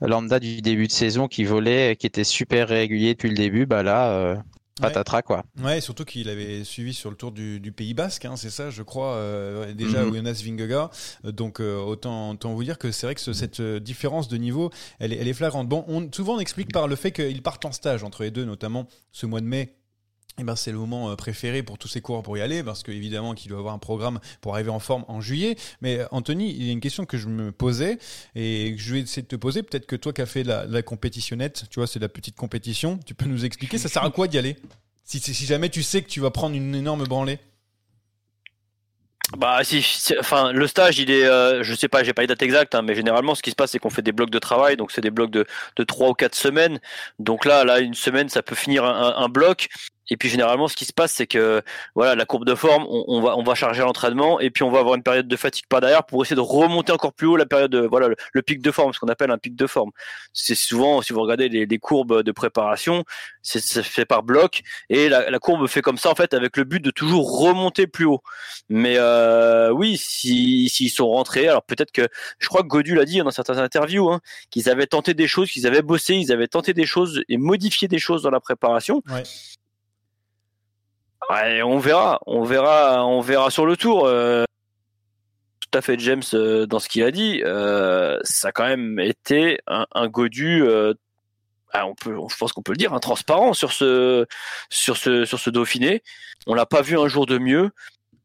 [0.00, 3.82] Lambda du début de saison qui volait, qui était super régulier depuis le début, bah
[3.82, 4.36] là, euh,
[4.82, 5.44] patatras quoi.
[5.62, 8.70] Ouais, surtout qu'il avait suivi sur le tour du, du Pays Basque, hein, c'est ça,
[8.70, 10.14] je crois, euh, déjà Mhm.
[10.14, 10.90] Jonas Vingegaard.
[11.24, 14.36] Euh, Donc euh, autant, autant vous dire que c'est vrai que ce- cette différence de
[14.36, 15.68] niveau, elle est, elle est flagrante.
[15.68, 18.44] Bon, on, souvent on explique par le fait qu'ils partent en stage entre les deux,
[18.44, 19.74] notamment ce mois de mai.
[20.38, 22.82] Eh ben, c'est le moment euh, préféré pour tous ces coureurs pour y aller, parce
[22.82, 25.56] qu'évidemment qu'il doit avoir un programme pour arriver en forme en juillet.
[25.80, 27.98] Mais euh, Anthony, il y a une question que je me posais
[28.34, 29.62] et que je vais essayer de te poser.
[29.62, 33.14] Peut-être que toi qui as fait la, compétitionnette, tu vois, c'est la petite compétition, tu
[33.14, 34.56] peux nous expliquer, ça sert à quoi d'y aller?
[35.04, 37.38] Si, jamais tu sais que tu vas prendre une énorme branlée
[39.36, 39.84] Bah si,
[40.18, 42.82] enfin le stage il est, euh, je sais pas, j'ai pas les dates exactes, hein,
[42.82, 45.02] mais généralement ce qui se passe c'est qu'on fait des blocs de travail, donc c'est
[45.02, 46.80] des blocs de de trois ou quatre semaines.
[47.18, 49.68] Donc là, là une semaine ça peut finir un bloc.
[50.10, 51.62] Et puis généralement ce qui se passe c'est que
[51.94, 54.80] voilà la courbe de forme, on, va on va charger l'entraînement et puis on va
[54.80, 57.46] avoir une période de fatigue par derrière pour essayer de remonter encore plus haut la
[57.46, 59.90] période de voilà le, pic de forme, ce qu'on appelle un pic de forme.
[60.32, 63.04] C'est souvent si vous regardez les, les courbes de préparation,
[63.42, 66.64] c'est fait par bloc et la, la courbe fait comme ça en fait avec le
[66.64, 68.22] but de toujours remonter plus haut.
[68.68, 73.04] Mais euh, oui, si s'ils sont rentrés, alors peut-être que je crois que Godu l'a
[73.04, 76.48] dit dans certaines interviews, hein, qu'ils avaient tenté des choses, qu'ils avaient bossé, ils avaient
[76.48, 79.02] tenté des choses et modifié des choses dans la préparation.
[81.30, 84.06] On verra, on verra, on verra sur le tour.
[84.06, 84.44] euh,
[85.60, 87.42] tout à fait James euh, dans ce qu'il a dit.
[87.44, 90.62] euh, ça a quand même été un, un Godu.
[90.62, 90.94] euh,
[91.72, 94.26] ah, on peut, je pense qu'on peut le dire, un transparent sur ce,
[94.70, 96.02] sur ce, sur ce Dauphiné.
[96.46, 97.70] On l'a pas vu un jour de mieux.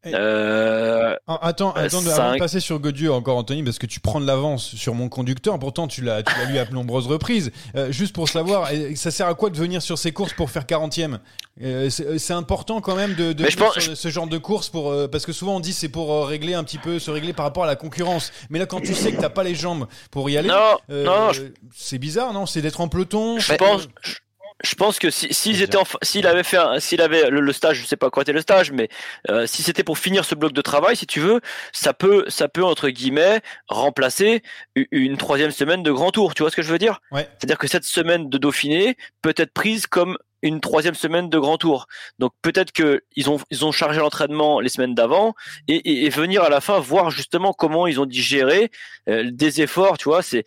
[0.05, 2.19] Euh, Ah, Attends, Euh, attends de- cinq.
[2.19, 5.09] avant de passer sur Godieu encore Anthony, parce que tu prends de l'avance sur mon
[5.09, 5.59] conducteur.
[5.59, 7.51] Pourtant, tu l'as, lu à nombreuses reprises.
[7.75, 10.65] Euh, juste pour savoir, ça sert à quoi de venir sur ces courses pour faire
[10.65, 11.19] 40e
[11.61, 14.37] Euh, c'est, important quand même de, de Mais je venir pense- sur ce genre de
[14.37, 17.33] course pour, parce que souvent on dit c'est pour régler un petit peu, se régler
[17.33, 18.31] par rapport à la concurrence.
[18.49, 21.33] Mais là, quand tu sais que t'as pas les jambes pour y aller, non, non,
[21.33, 21.41] je-
[21.75, 22.45] c'est bizarre, non?
[22.45, 23.39] C'est d'être en peloton.
[23.39, 24.15] Je pense, je,
[24.63, 27.53] je pense que si, s'ils étaient en, s'il avait fait, un- s'il avait le, le
[27.53, 28.89] stage, je sais pas quoi était le stage, mais
[29.29, 31.39] euh, si c'était pour finir ce bloc de travail, si tu veux,
[31.71, 34.43] ça peut, ça peut entre guillemets remplacer
[34.91, 36.33] une troisième semaine de grand tour.
[36.33, 36.99] Tu vois ce que je veux dire?
[37.11, 37.27] Ouais.
[37.37, 41.57] C'est-à-dire que cette semaine de Dauphiné peut être prise comme une troisième semaine de grand
[41.57, 41.87] tour.
[42.19, 45.33] Donc peut-être que ils ont ils ont chargé l'entraînement les semaines d'avant
[45.67, 48.71] et, venir à la fin voir justement comment ils ont digéré
[49.09, 49.97] euh, des efforts.
[49.97, 50.45] Tu vois, c'est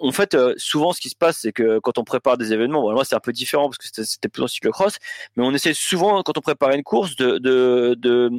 [0.00, 2.82] en fait euh, souvent ce qui se passe c'est que quand on prépare des événements,
[2.82, 4.96] bon, moi c'est un peu différent parce que c'était- plus en cyclocross,
[5.36, 8.30] mais on essaie souvent quand on prépare une course de de, de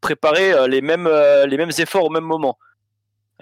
[0.00, 1.08] préparer euh, les mêmes
[1.46, 2.58] les mêmes efforts au même moment.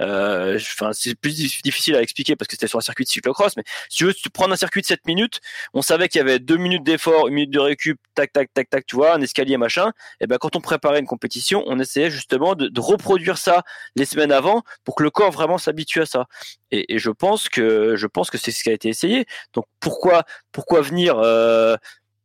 [0.01, 0.59] Euh,
[0.93, 3.63] c'est plus dif- difficile à expliquer parce que c'était sur un circuit de cyclocross, mais
[3.89, 5.41] si tu veux, si tu prends un circuit de 7 minutes,
[5.73, 8.69] on savait qu'il y avait deux minutes d'effort, une minute de récup, tac, tac, tac,
[8.71, 9.93] tac, tu vois, un escalier, machin.
[10.21, 13.63] Et ben, quand on préparait une compétition, on essayait justement de, de reproduire ça
[13.97, 16.27] les semaines avant pour que le corps vraiment s'habitue à ça.
[16.71, 19.27] Et, et je pense que, je pense que c'est ce qui a été essayé.
[19.53, 21.77] Donc, pourquoi, pourquoi venir, euh,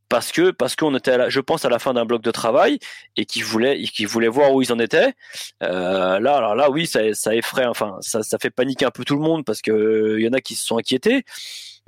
[0.10, 2.32] parce que parce qu'on était à la, je pense à la fin d'un bloc de
[2.32, 2.80] travail
[3.16, 5.14] et qui voulait qui voulait voir où ils en étaient
[5.64, 9.16] euh, là alors là oui ça effraie enfin ça ça fait paniquer un peu tout
[9.16, 11.24] le monde parce que il y en a qui se sont inquiétés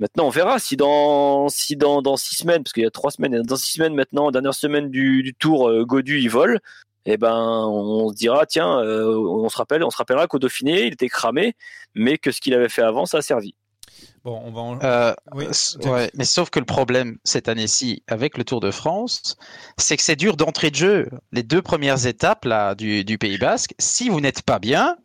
[0.02, 3.12] Maintenant, on verra si dans si dans dans six semaines, parce qu'il y a trois
[3.12, 6.58] semaines, dans six semaines maintenant, dernière semaine du, tour, euh, Godu il vole.
[7.06, 10.86] Et ben, on se dira tiens, euh, on se rappelle, on se rappellera qu'au Dauphiné,
[10.86, 11.54] il était cramé,
[11.94, 13.54] mais que ce qu'il avait fait avant, ça a servi.
[14.24, 14.60] Bon, on va.
[14.60, 14.80] En...
[14.82, 15.46] Euh, Oui,
[15.84, 19.36] ouais, mais sauf que le problème cette année-ci avec le Tour de France,
[19.78, 21.10] c'est que c'est dur d'entrée de jeu.
[21.32, 24.96] Les deux premières étapes là du, du Pays Basque, si vous n'êtes pas bien,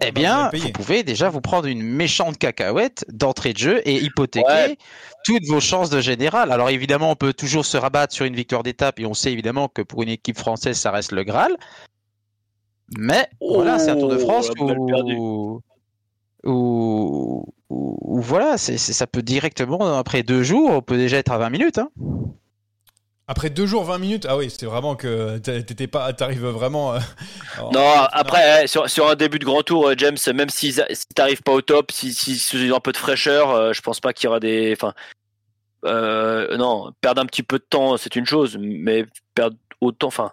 [0.00, 3.82] eh bah, vous bien, vous pouvez déjà vous prendre une méchante cacahuète d'entrée de jeu
[3.88, 4.78] et hypothéquer Ouais.
[5.24, 6.52] toutes vos chances de général.
[6.52, 9.66] Alors évidemment, on peut toujours se rabattre sur une victoire d'étape et on sait évidemment
[9.68, 11.56] que pour une équipe française, ça reste le Graal.
[12.96, 15.60] Mais voilà, c'est un Tour de Oh, France où,
[16.44, 17.44] où
[18.20, 21.50] voilà, c'est, c'est- ça peut directement, après deux jours, on peut déjà être à 20
[21.50, 21.78] minutes.
[21.78, 21.90] Hein.
[23.30, 26.94] Après deux jours, 20 minutes, ah oui, c'est vraiment que t'étais pas, t'arrives vraiment.
[26.94, 26.98] euh,
[27.72, 31.06] Non, après, eh, sur, sur un début de grand tour, euh, James, même si, si
[31.14, 33.82] t'arrives pas au top, si, si, si ils ont un peu de fraîcheur, euh, je
[33.82, 34.72] pense pas qu'il y aura des.
[34.72, 34.94] Enfin,
[35.84, 40.32] euh, non, perdre un petit peu de temps, c'est une chose, mais perdre autant, enfin,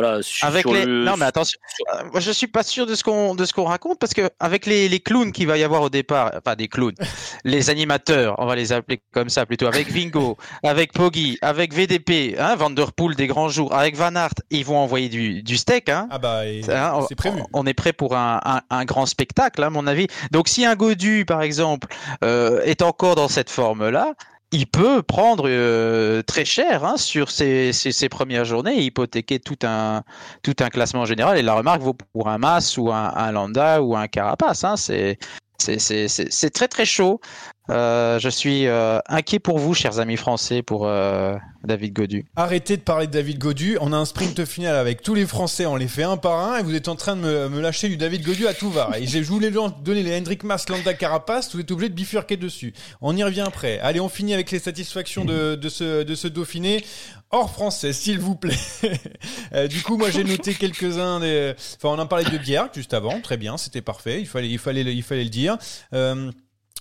[0.00, 0.20] voilà.
[0.42, 0.84] Avec sur les...
[0.84, 1.58] le- Non, mais attention,
[1.94, 4.28] euh, moi, je suis pas sûr de ce qu'on de ce qu'on raconte parce que
[4.40, 6.94] avec les, les clowns qu'il va y avoir au départ, enfin des clowns,
[7.44, 12.36] les animateurs, on va les appeler comme ça plutôt, avec Vingo, avec Poggi, avec VDP,
[12.38, 16.08] hein, Vanderpool des grands jours, avec Van Aert, ils vont envoyer du, du steak, hein.
[16.10, 17.40] Ah bah, et- Hein, on- c'est prévu.
[17.52, 20.06] On est prêt pour un, un- un grand spectacle, à mon avis.
[20.30, 21.88] Donc, si un Godu, par exemple,
[22.24, 24.12] euh, est encore dans cette forme-là,
[24.52, 29.58] il peut prendre euh, très cher hein, sur ses, ses, ses, premières journées hypothéquer tout
[29.64, 30.02] un,
[30.42, 31.38] tout un classement général.
[31.38, 34.64] Et la remarque vaut pour un Mas ou un, un Landa ou un Carapace.
[34.64, 35.18] Hein, c'est
[35.58, 37.20] c'est très très chaud.
[37.68, 42.26] Euh, je suis euh, inquiet pour vous, chers amis français, pour euh, David Godu.
[42.36, 43.76] Arrêtez de parler de David Godu.
[43.80, 45.66] On a un sprint final avec tous les Français.
[45.66, 47.96] On les fait un par un et vous êtes en train de me, lâcher du
[47.96, 48.90] David Godu à tout va.
[48.98, 51.54] Et je voulais donner les Hendrik Mas, Landa, Carapace.
[51.54, 52.72] Vous êtes obligé de bifurquer dessus.
[53.00, 53.80] On y revient après.
[53.80, 56.84] Allez, on finit avec les satisfactions de, ce, Dauphiné.
[57.32, 58.56] Hors français, s'il vous plaît.
[59.68, 61.54] Du coup, moi, j'ai noté quelques-uns des.
[61.76, 63.20] Enfin, on en parlait de Bjerg juste avant.
[63.20, 64.20] Très bien, c'était parfait.
[64.20, 65.56] Il fallait, il fallait, il fallait le dire.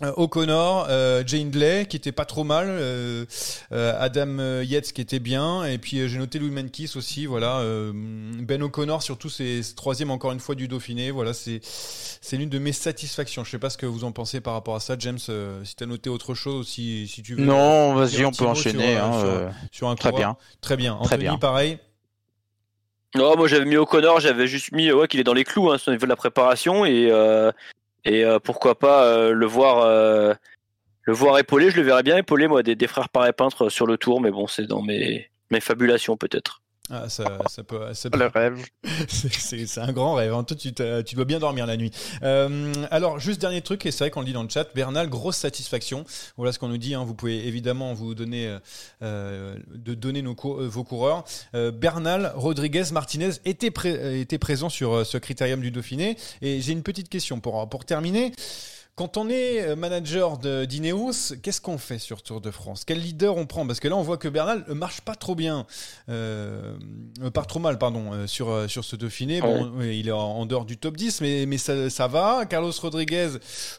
[0.02, 1.52] O'Connor, euh, Jane
[1.88, 3.26] qui était pas trop mal, euh,
[3.72, 7.62] euh Adam Yates qui était bien, et puis j'ai noté Louis Menkis aussi, voilà.
[7.94, 12.60] ben O'Connor surtout c'est troisième encore une fois du Dauphiné, voilà c'est c'est l'une de
[12.60, 13.44] mes satisfactions.
[13.46, 15.20] Je sais pas ce que vous en pensez par rapport à ça, James.
[15.20, 17.46] si tu as noté autre chose, si si tu veux.
[17.46, 18.96] Non, vas-y, on peut enchaîner.
[18.96, 20.96] Sur, hein, sur, sur, un très bien, très bien.
[20.96, 21.38] Très Anthony, bien.
[21.38, 21.80] pareil.
[23.16, 25.78] Non, moi j'avais mis O'Connor, j'avais juste mis ouais, qu'il est dans les clous hein,
[25.88, 27.50] au niveau de la préparation et euh,
[28.06, 30.34] et euh, pourquoi pas euh, le voir euh,
[31.02, 33.88] le voir épaulé je le verrais bien épaulé moi des, des frères pareil peintres sur
[33.88, 38.10] le tour mais bon c'est dans mes mes fabulations peut-être ah, ça, ça peut, ça
[38.12, 38.20] peut...
[38.20, 38.64] Le rêve.
[39.08, 40.34] c'est un grand rêve.
[40.34, 40.44] Hein.
[40.44, 41.92] Toi, tu, tu, dois bien dormir la nuit.
[42.22, 45.10] Euh, alors, juste dernier truc, et c'est vrai qu'on le dit dans le chat, Bernal,
[45.10, 46.06] grosse satisfaction.
[46.38, 46.94] Voilà ce qu'on nous dit.
[46.94, 47.04] Hein.
[47.04, 48.56] Vous pouvez évidemment vous donner,
[49.02, 51.24] euh, de donner nos cou vos coureurs.
[51.56, 56.18] Euh, Bernal, Rodriguez, Martinez étaient, pré étaient présents sur ce critérium du Dauphiné.
[56.44, 58.32] Et j'ai une petite question pour, pour terminer.
[58.96, 62.86] Quand on est manager d'Ineos, qu'est-ce qu'on fait sur Tour de France?
[62.86, 63.68] Quel leader on prend?
[63.68, 65.68] Parce que là, on voit que Bernal marche pas trop bien,
[66.08, 66.78] euh,
[67.34, 69.42] part trop mal, pardon, sur, sur ce Dauphiné.
[69.42, 69.98] Bon, ouais.
[69.98, 72.46] il est en, en, dehors du top 10, mais, mais ça, ça va.
[72.46, 73.32] Carlos Rodriguez,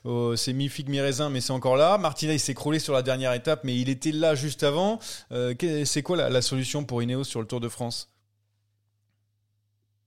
[0.04, 1.96] euh, c'est mi-figue, mi-raisin, mais c'est encore là.
[1.96, 4.98] Martinez s'est écroulé sur la dernière étape, mais il était là juste avant.
[5.32, 5.54] Euh,
[5.86, 8.10] c'est quoi la, la solution pour Ineos sur le Tour de France?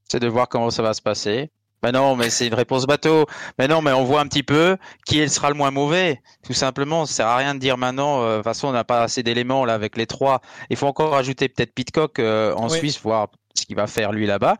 [0.07, 1.49] C'est de voir comment ça va se passer.
[1.81, 3.25] Ben non, mais c'est une réponse bateau.
[3.57, 7.05] Mais non, mais on voit un petit peu qui sera le moins mauvais, tout simplement.
[7.05, 8.21] Ça sert à rien de dire maintenant.
[8.21, 10.41] Euh, de toute façon, on n'a pas assez d'éléments là avec les trois.
[10.69, 12.77] Il faut encore ajouter peut-être Pitcock euh, en oui.
[12.77, 14.55] Suisse, voir ce qu'il va faire lui là-bas.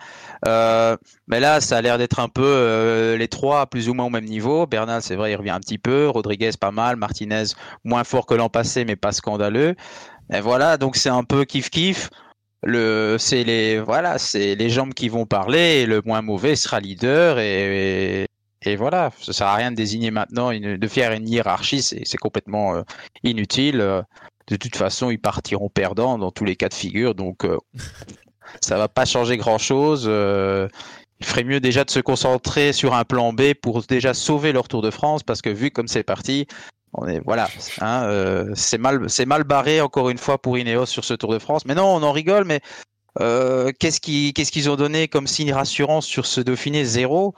[0.47, 4.05] Euh, mais là, ça a l'air d'être un peu euh, les trois plus ou moins
[4.05, 4.65] au même niveau.
[4.65, 6.10] Bernal, c'est vrai, il revient un petit peu.
[6.10, 6.95] Rodriguez, pas mal.
[6.95, 7.45] Martinez,
[7.84, 9.75] moins fort que l'an passé, mais pas scandaleux.
[10.32, 12.10] Et voilà, donc c'est un peu kiff kiff
[12.63, 16.80] le c'est les voilà c'est les jambes qui vont parler et le moins mauvais sera
[16.80, 18.26] leader et,
[18.63, 19.12] et, voilà.
[19.22, 22.82] Ça sert à rien de désigner maintenant une, de faire une hiérarchie c'est complètement euh,
[23.24, 24.04] inutile.
[24.48, 27.58] De toute façon ils partiront perdants dans tous les cas de figure donc euh,
[28.62, 30.67] ça va pas changer grand chose euh,
[31.19, 34.67] il ferait mieux déjà de se concentrer sur un plan B pour déjà sauver leur
[34.67, 36.48] Tour de France parce que vu comme c'est parti
[36.93, 37.49] on est voilà,
[37.82, 41.34] hein, euh, c'est mal, c'est mal barré encore une fois pour Ineos sur ce Tour
[41.34, 41.65] de France.
[41.65, 42.45] Mais non, on en rigole.
[42.45, 42.62] Mais
[43.19, 47.36] euh, qu'est-ce qu'ils, qu'est-ce qu'ils ont donné comme signe rassurant sur ce Dauphiné zéro?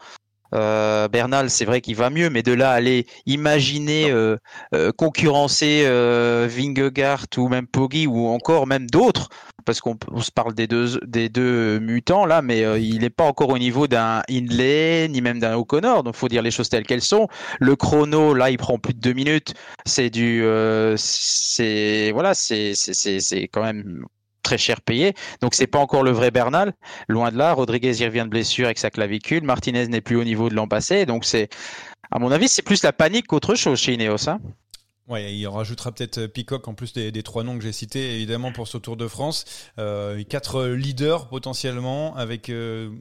[0.54, 4.38] Euh, Bernal, c'est vrai qu'il va mieux, mais de là à aller imaginer euh,
[4.76, 9.30] euh, concurrencer euh, Vingegaard ou même Poggi ou encore même d'autres,
[9.66, 13.10] parce qu'on on se parle des deux, des deux mutants là, mais euh, il n'est
[13.10, 16.70] pas encore au niveau d'un Hindley ni même d'un O'Connor, donc faut dire les choses
[16.70, 17.28] telles qu'elles sont.
[17.60, 19.54] Le chrono là, il prend plus de deux minutes,
[19.86, 24.06] c'est du, euh, c'est voilà, c'est c'est quand même
[24.41, 25.13] très cher payé.
[25.41, 26.73] Donc c'est pas encore le vrai Bernal,
[27.08, 27.54] loin de là.
[27.54, 29.43] Rodriguez y revient de blessure avec sa clavicule.
[29.43, 31.06] Martinez n'est plus au niveau de l'an passé.
[31.06, 31.49] Donc c'est,
[32.12, 34.30] à mon avis, c'est plus la panique qu'autre chose chez Ineos.
[34.30, 34.39] Hein
[35.08, 38.69] Ouais, il rajoutera peut-être Peacock en plus des, trois noms que j'ai cités, évidemment, pour
[38.69, 39.43] ce Tour de France.
[39.77, 42.91] Euh, quatre leaders potentiellement, avec euh,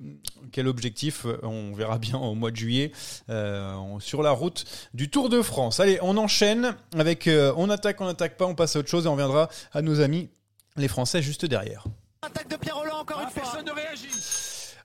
[0.50, 2.90] quel objectif On verra bien au mois de juillet
[3.28, 5.78] euh, sur la route du Tour de France.
[5.78, 9.04] Allez, on enchaîne avec euh, on attaque, on attaque pas, on passe à autre chose
[9.04, 10.30] et on viendra à nos amis
[10.76, 11.84] les Français juste derrière.
[12.22, 13.42] Attaque de Pierre Roland encore ah, une fois.
[13.42, 14.08] Personne ne réagit.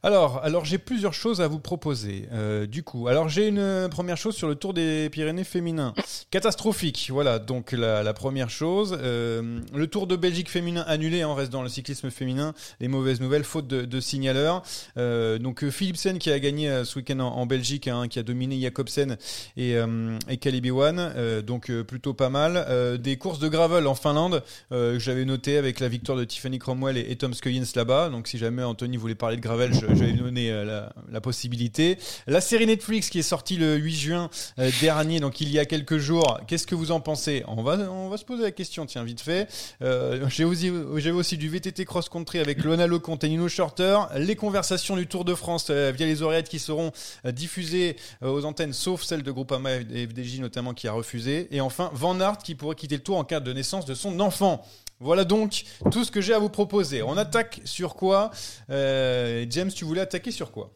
[0.05, 2.29] Alors, j'ai plusieurs choses à vous proposer.
[2.31, 5.95] Euh, du coup, alors j'ai une première chose sur le Tour des Pyrénées féminin,
[6.29, 7.09] catastrophique.
[7.11, 11.25] Voilà, donc la, première chose, euh, le Tour de Belgique féminin annulé.
[11.25, 12.53] On hein, reste dans le cyclisme féminin.
[12.79, 14.61] Les mauvaises nouvelles, faute de, signaleurs.
[14.97, 18.61] Euh, donc Philipsen qui a gagné euh, ce week-end en, Belgique, hein, qui a dominé
[18.61, 19.17] Jacobsen
[19.57, 20.99] et, euh, et Calibiwan.
[20.99, 22.99] Euh, donc plutôt pas mal.
[22.99, 27.11] des courses de gravel en Finlande, j'avais noté avec la victoire de Tiffany Cromwell et,
[27.11, 28.09] et Tom Scoggins là-bas.
[28.09, 30.93] Donc si jamais Anthony voulait parler de gravel, je je vais lui donner euh, la,
[31.11, 31.97] la possibilité.
[32.27, 34.29] La série Netflix qui est sortie le 8 juin
[34.59, 36.39] euh, dernier, donc il y a quelques jours.
[36.47, 37.43] Qu'est-ce que vous en pensez?
[37.47, 39.47] On va, on va se poser la question, tiens, vite fait.
[39.81, 43.99] Euh, J'ai aussi, j'avais aussi du VTT Cross Country avec Lona Lecomte et Nino Shorter.
[44.17, 46.91] Les conversations du Tour de France euh, via les oreillettes qui seront
[47.25, 51.47] euh, diffusées aux antennes, sauf celle de Groupama et FDJ notamment qui a refusé.
[51.51, 54.19] Et enfin, Van Aert qui pourrait quitter le Tour en cas de naissance de son
[54.19, 54.63] enfant.
[54.99, 57.01] Voilà donc tout ce que j'ai à vous proposer.
[57.03, 58.31] On attaque sur quoi
[58.69, 60.71] Euh, James, tu voulais attaquer sur quoi?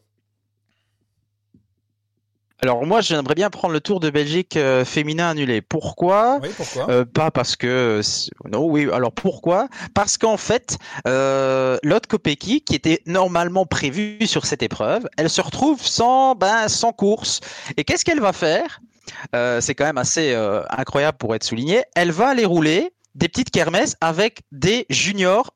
[2.62, 5.62] Alors moi, j'aimerais bien prendre le Tour de Belgique euh, féminin annulé.
[5.62, 6.40] Pourquoi?
[6.42, 6.90] Oui, pourquoi?
[6.90, 8.02] Euh, pas parce que
[8.52, 9.70] non oui alors pourquoi?
[9.94, 10.78] Parce qu'en fait
[11.08, 16.68] euh, Lotte Kopecky qui était normalement prévue sur cette épreuve elle se retrouve sans ben
[16.68, 17.40] sans course.
[17.78, 18.82] Et qu'est-ce qu'elle va faire?
[19.34, 20.36] C'est quand même assez
[20.70, 21.84] incroyable pour être souligné.
[21.96, 25.54] Elle va aller rouler des petites kermesses avec des juniors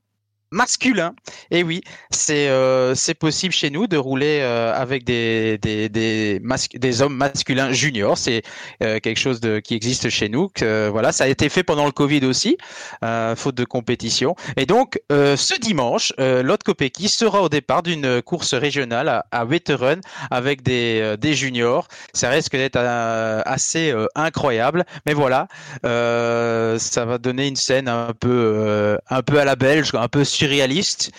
[0.54, 1.14] masculins
[1.52, 6.42] et oui c'est euh, c'est possible chez nous de rouler euh, avec des des des,
[6.76, 8.44] des hommes masculins juniors c'est
[8.82, 10.50] euh, quelque chose de, qui existe chez nous.
[10.62, 12.58] Voilà, ça a été fait pendant le Covid aussi,
[13.04, 14.36] euh, faute de compétition.
[14.58, 19.26] Et donc, euh, ce dimanche, euh, Lotte Kopecky sera au départ d'une course régionale à,
[19.32, 21.88] à Wetteren avec des, euh, des juniors.
[22.14, 24.86] Ça risque d'être assez incroyable.
[25.06, 25.48] Mais voilà,
[25.84, 31.12] ça va donner une scène un peu, un peu à la belge, un peu surréaliste.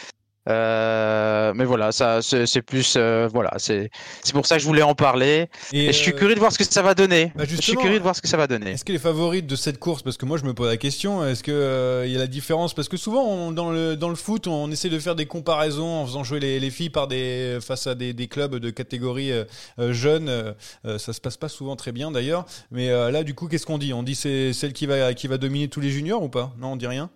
[0.47, 3.89] Euh, mais voilà, ça, c'est plus, euh, voilà, c'est,
[4.23, 5.49] c'est pour ça que je voulais en parler.
[5.73, 7.33] Et, je suis euh, curieux de voir ce que ça va donner.
[7.35, 8.73] bah, je suis curieux de voir ce que ça va donner.
[8.73, 11.25] Est-ce que les favorites de cette course, parce que moi je me pose la question,
[11.27, 12.75] est-ce que il y a la différence?
[12.75, 16.03] Parce que souvent on- dans le dans le foot, on essaie de faire des comparaisons
[16.03, 19.33] en faisant jouer les, les filles par des face à des, des clubs de catégorie
[19.79, 20.29] jeune.
[20.29, 22.45] euh, ça se passe pas souvent très bien d'ailleurs.
[22.71, 23.95] Mais là, du coup, qu'est-ce qu'on dit?
[23.95, 26.53] On dit c'est celle qui va qui va dominer tous les juniors ou pas?
[26.59, 27.09] Non, on dit rien?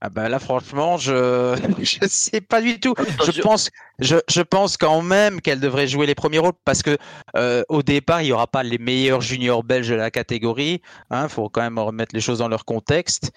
[0.00, 2.94] Ah bah là franchement je je sais pas du tout.
[3.24, 6.98] Je pense je, je pense quand même qu'elle devrait jouer les premiers rôles parce que
[7.36, 10.82] euh, au départ il y aura pas les meilleurs juniors belges de la catégorie.
[11.10, 13.30] Hein, faut quand même remettre les choses dans leur contexte.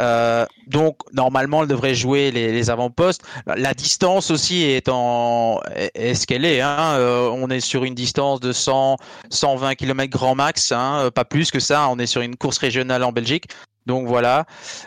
[0.00, 3.22] Euh, donc normalement elle devrait jouer les, les avant-postes.
[3.46, 6.62] La distance aussi est en est, ce qu'elle est.
[6.62, 6.94] Hein.
[6.96, 8.96] Euh, on est sur une distance de 100
[9.28, 11.88] 120 km grand max, hein, pas plus que ça.
[11.90, 13.48] On est sur une course régionale en Belgique.
[13.90, 14.44] Donc voilà,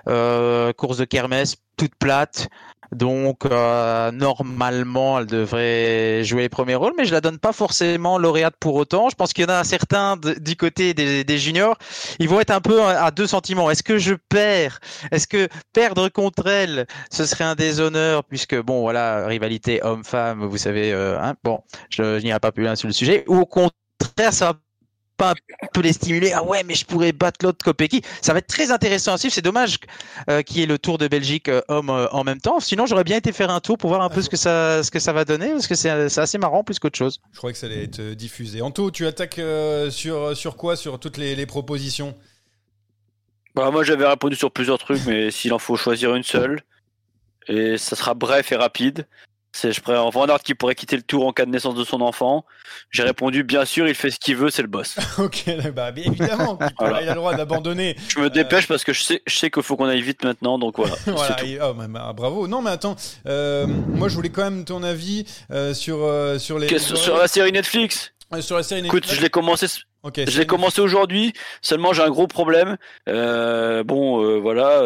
[0.07, 2.47] euh, course de kermesse toute plate.
[2.93, 8.17] Donc euh, normalement, elle devrait jouer les premiers rôles, mais je la donne pas forcément
[8.17, 9.09] lauréate pour autant.
[9.09, 11.75] Je pense qu'il y en a certains du côté des, des juniors,
[12.19, 13.69] ils vont être un peu à deux sentiments.
[13.71, 14.79] Est-ce que je perds?
[15.11, 18.23] Est-ce que perdre contre elle, ce serait un déshonneur?
[18.23, 20.93] Puisque bon voilà, rivalité homme-femme, vous savez.
[20.93, 23.25] euh, hein, bon, je, je n'irai pas plus loin sur le sujet.
[23.27, 24.59] Ou au contraire, ça va
[25.17, 26.31] pas un peu les stimuler.
[26.33, 28.01] Ah ouais, mais je pourrais battre l'autre Kopecky.
[28.21, 29.33] Ça va être très intéressant à suivre.
[29.33, 29.77] C'est dommage
[30.29, 32.59] euh, qu'il y ait le Tour de Belgique euh, homme euh, en même temps.
[32.59, 34.91] Sinon, j'aurais bien été faire un tour pour voir un peu ce que ça, ce
[34.91, 37.19] que ça va donner, parce que c'est c'est assez marrant plus qu'autre chose.
[37.31, 38.61] Je croyais que ça allait être diffusé.
[38.61, 42.15] Anto, tu attaques euh, sur sur quoi Sur toutes les, les propositions?
[43.55, 46.63] Bah, moi j'avais répondu sur plusieurs trucs, mais s'il en faut choisir une seule,
[47.47, 49.07] et ça sera bref et rapide,
[49.55, 51.83] c'est je préfère Van Aert qui pourrait quitter le tour en cas de naissance de
[51.83, 52.43] son enfant.
[52.89, 54.97] J'ai répondu bien sûr, il fait ce qu'il veut, c'est le boss.
[55.19, 57.01] Ok, bah bien évidemment, Voilà.
[57.03, 57.95] il a le droit d'abandonner.
[58.09, 60.57] Je me dépêche parce que je sais, je sais qu'il faut qu'on aille vite maintenant,
[60.59, 60.95] donc voilà.
[61.05, 61.45] Voilà, tout.
[61.45, 62.47] et- oh, bah, bah, bravo.
[62.47, 62.95] Non, mais attends,
[63.27, 67.27] euh, moi je voulais quand même ton avis euh, sur euh, sur les sur la
[67.27, 69.17] série Netflix, euh, sur la série écoute, Netflix.
[69.17, 71.31] je l'ai commencé, je l'ai commencé aujourd'hui.
[71.61, 72.77] Seulement j'ai un gros problème.
[73.07, 74.81] Euh, bon, euh, voilà.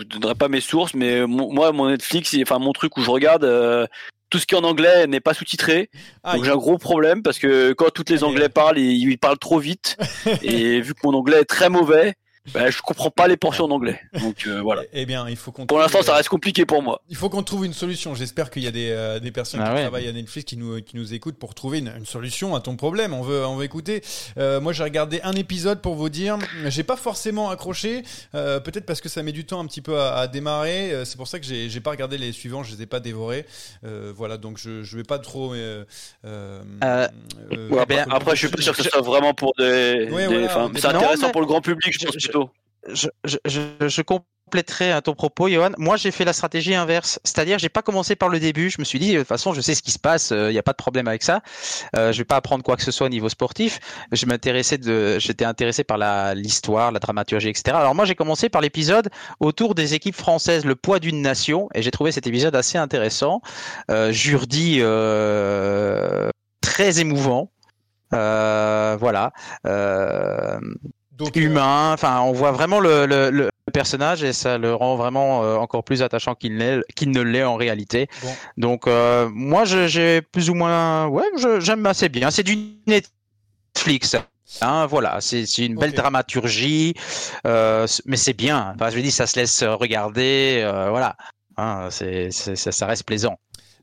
[0.00, 3.10] Je donnerai pas mes sources, mais mon- moi mon Netflix, enfin mon truc où je
[3.10, 3.44] regarde.
[3.44, 3.86] euh,
[4.30, 5.90] tout ce qui est en anglais n'est pas sous-titré,
[6.22, 9.18] Ah, donc j'ai un gros problème parce que quand tous les Anglais parlent, ils, ils
[9.18, 9.96] parlent trop vite
[10.42, 12.14] et vu que mon anglais est très mauvais,
[12.54, 14.00] bah, je comprends pas les portions en anglais.
[14.20, 14.82] Donc euh, voilà.
[14.92, 15.66] Eh bien, il faut qu'on.
[15.66, 17.02] Pour trouve, l'instant, ça euh, reste compliqué pour moi.
[17.08, 18.14] Il faut qu'on trouve une solution.
[18.14, 19.80] J'espère qu'il y a des, euh, des personnes Ah qui ouais.
[19.82, 22.76] travaillent à Netflix qui nous, qui nous écoutent pour trouver une, une solution à ton
[22.76, 23.12] problème.
[23.14, 24.02] On veut, on veut écouter.
[24.38, 26.38] Euh, moi, j'ai regardé un épisode pour vous dire.
[26.66, 28.02] J'ai pas forcément accroché.
[28.34, 30.92] euh, Peut-être parce que ça met du temps un petit peu à, à démarrer.
[30.92, 32.62] Euh, C'est pour ça que j'ai j'ai pas regardé les suivants.
[32.62, 33.44] Je les ai pas dévorés.
[33.84, 35.52] Euh, voilà, donc je, je vais pas trop.
[35.54, 35.84] euh,
[36.24, 37.08] euh, Euh,
[37.52, 40.08] euh, Ouais, Eh ben, après, je suis pas sûr que ce soit vraiment pour des.
[40.10, 42.16] Ouais, des- voilà, c'est Non, intéressant mais- pour le grand public, je pense
[42.88, 45.70] je, je, compléterai ton propos, Johan.
[45.78, 47.20] Moi, j'ai fait la stratégie inverse.
[47.24, 48.70] C'est-à-dire, j'ai pas commencé par le début.
[48.70, 50.30] Je me suis dit, de toute façon, je sais ce qui se passe.
[50.30, 51.40] Il n'y a pas de problème avec ça.
[51.96, 53.78] Euh, je vais pas apprendre quoi que ce soit au niveau sportif.
[54.12, 54.78] Je m'intéressais
[55.18, 55.98] j'étais intéressé par
[56.34, 57.76] l'histoire, la dramaturgie, etc.
[57.76, 61.82] Alors moi, j'ai commencé par l'épisode autour des équipes françaises, le poids d'une nation, et
[61.82, 63.42] j'ai trouvé cet épisode assez intéressant.
[63.90, 67.50] Euh, Jurdi, euh, très émouvant.
[68.12, 69.32] Euh, voilà.
[71.20, 71.92] Euh, Donc, humain.
[71.92, 75.84] Enfin, on voit vraiment le, le, le personnage et ça le rend vraiment euh, encore
[75.84, 78.08] plus attachant qu'il n'est- qu'il ne l'est en réalité.
[78.22, 78.34] Bon.
[78.56, 82.30] Donc, euh, moi, je- j'ai plus ou moins, ouais, je- j'aime assez bien.
[82.30, 82.56] C'est du
[82.86, 84.16] Netflix.
[84.62, 86.94] Hein, voilà, c'est c'est une belle dramaturgie,
[87.46, 88.72] euh, mais c'est bien.
[88.74, 91.14] Enfin, je veux dire, ça se laisse regarder, voilà.
[91.56, 93.38] Hein, c'est c'est- ça, ça reste plaisant.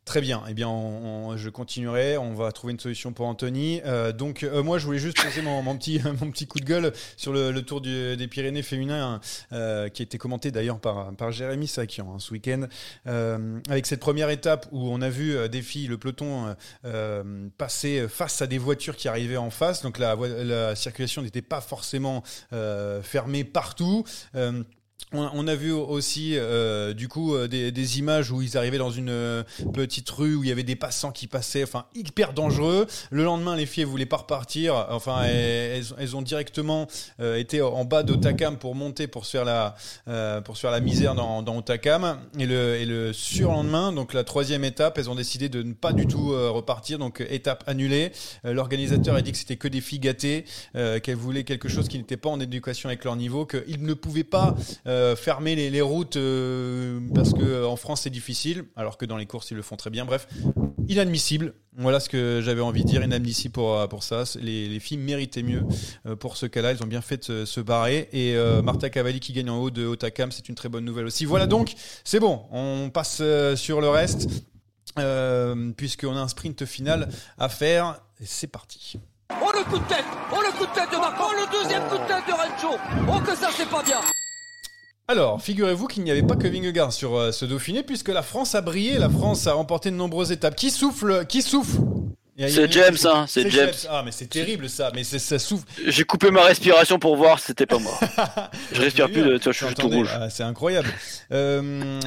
[0.08, 0.42] Très bien.
[0.48, 2.18] Eh bien, on- on- je continuerai.
[2.18, 3.82] On va trouver une solution pour Anthony.
[3.86, 6.66] Euh, donc, euh, moi, je voulais juste poser mon, mon petit, mon petit coup de
[6.66, 9.20] gueule sur le, le Tour du- des Pyrénées féminins,
[9.52, 12.68] euh, qui a été commenté d'ailleurs par, par Jérémy Sakian hein, ce week-end.
[13.06, 16.56] Euh, avec cette première étape où on a vu euh, des filles, le peloton,
[16.86, 19.82] euh, passer face à des voitures qui arrivaient en face.
[19.82, 22.24] Donc, la, la circulation n'était pas forcément
[23.04, 24.06] fermée partout.
[25.14, 29.10] On, a vu aussi euh, du coup euh, des, images où ils arrivaient dans une
[29.10, 29.44] euh,
[29.74, 32.88] petite rue où il y avait des passants qui passaient, enfin hyper dangereux.
[33.10, 36.88] Le lendemain, les filles voulaient pas repartir, enfin elles, ont directement
[37.20, 39.76] été en bas d'Otakam pour monter pour se faire la
[40.42, 41.64] pour faire la misère dans, dans.
[42.38, 45.94] Et le et le surlendemain, donc la troisième étape, elles ont décidé de ne pas
[45.94, 48.12] du tout repartir, donc étape annulée.
[48.44, 52.18] L'organisateur a dit que c'était que des filles gâtées, qu'elles voulaient quelque chose qui n'était
[52.18, 54.56] pas en éducation avec leur niveau, qu'ils ne pouvaient pas
[54.88, 59.18] euh, fermer les, routes euh, parce que euh, en France c'est difficile, alors que dans
[59.18, 60.06] les courses ils le font très bien.
[60.06, 60.28] Bref,
[60.88, 61.54] inadmissible.
[61.76, 64.24] Voilà ce que j'avais envie de dire, inadmissible pour, pour ça.
[64.40, 65.64] Les, les filles méritaient mieux
[66.20, 66.72] pour ce cas-là.
[66.72, 68.10] Elles ont bien fait de se, barrer.
[68.14, 71.26] Et Marta Cavalli qui gagne en haut de Otakam, c'est une très bonne nouvelle aussi.
[71.26, 72.46] Voilà donc, c'est bon.
[72.52, 73.22] On passe
[73.56, 74.28] sur le reste,
[75.76, 78.02] puisqu'on a un sprint final à faire.
[78.24, 78.98] C'est parti.
[79.30, 81.84] Oh le coup de tête Oh le coup de tête de Marco Oh le deuxième
[81.84, 84.00] coup de tête de Rencho Oh que ça c'est pas bien
[85.10, 88.56] Alors, figurez-vous qu'il n'y avait pas que Vingegaard sur euh, ce Dauphiné, puisque la France
[88.56, 90.56] a brillé, la France a remporté de nombreuses étapes.
[90.58, 91.78] Qui souffle Qui souffle
[92.38, 93.72] C'est James, hein, c'est James.
[93.90, 95.66] Ah, mais c'est terrible ça, mais c'est- ça souffle.
[95.88, 97.98] J'ai coupé ma respiration pour voir, c'était pas moi.
[98.74, 100.10] Je respire plus, de, tu vois, je suis tout rouge.
[100.14, 100.90] ah, c'est incroyable.
[101.32, 102.02] Euh,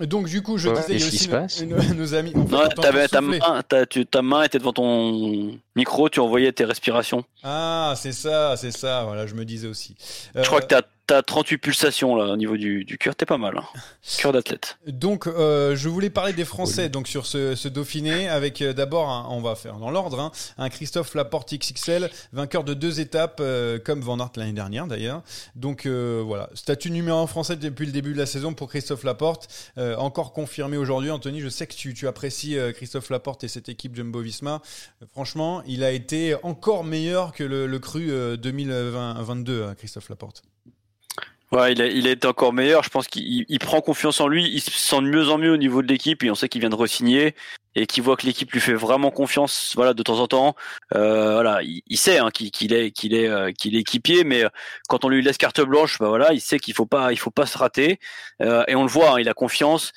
[0.00, 1.88] donc, du coup, je Ouais, disais, il y a qu'est-ce qui aussi se nos, passe
[1.88, 2.32] nos- nos amis.
[2.34, 6.18] En fait, Non, t'avais ta main, ta, tu- ta main était devant ton micro, tu
[6.18, 7.22] envoyais tes respirations.
[7.44, 9.04] Ah, c'est ça, c'est ça.
[9.04, 9.94] Voilà, je me disais aussi.
[10.34, 13.26] Euh, Je crois que t'as as 38 pulsations là au niveau du, du cœur, t'es
[13.26, 13.56] pas mal.
[13.58, 13.64] Hein.
[14.18, 14.78] Cœur d'athlète.
[14.86, 19.08] Donc, euh, je voulais parler des Français donc sur ce, ce Dauphiné avec euh, d'abord,
[19.10, 23.38] un- on va faire dans l'ordre, hein, un Christophe Laporte XXL, vainqueur de deux étapes
[23.40, 25.22] euh, comme Van Aert l'année dernière d'ailleurs.
[25.54, 29.04] Donc euh, voilà, statut numéro un français depuis le début de la saison pour Christophe
[29.04, 29.48] Laporte,
[29.78, 31.10] Euh, encore confirmé aujourd'hui.
[31.10, 34.60] Anthony, je sais que tu, tu apprécies euh, Christophe Laporte et cette équipe Jumbo-Visma.
[35.02, 40.08] Euh, franchement, il a été encore meilleur que le, le cru euh, 2022, euh, Christophe
[40.08, 40.42] Laporte.
[41.52, 42.82] Ouais, il il été encore meilleur.
[42.82, 44.44] Je pense qu'il il- il prend confiance en lui.
[44.52, 46.60] Il se sent de mieux en mieux au niveau de l'équipe et on sait qu'il
[46.60, 47.34] vient de re-signer
[47.76, 49.72] et qu'il voit que l'équipe lui fait vraiment confiance.
[49.76, 50.56] Voilà, de temps en temps.
[50.94, 54.48] Euh, voilà, il, sait hein, qu'il est, qu'il est, euh, qu'il est équipier, mais euh,
[54.88, 57.30] quand on lui laisse carte blanche, bah voilà, il sait qu'il faut pas, il faut
[57.30, 58.00] pas se rater.
[58.42, 59.92] Euh, et on le voit, hein, il a confiance.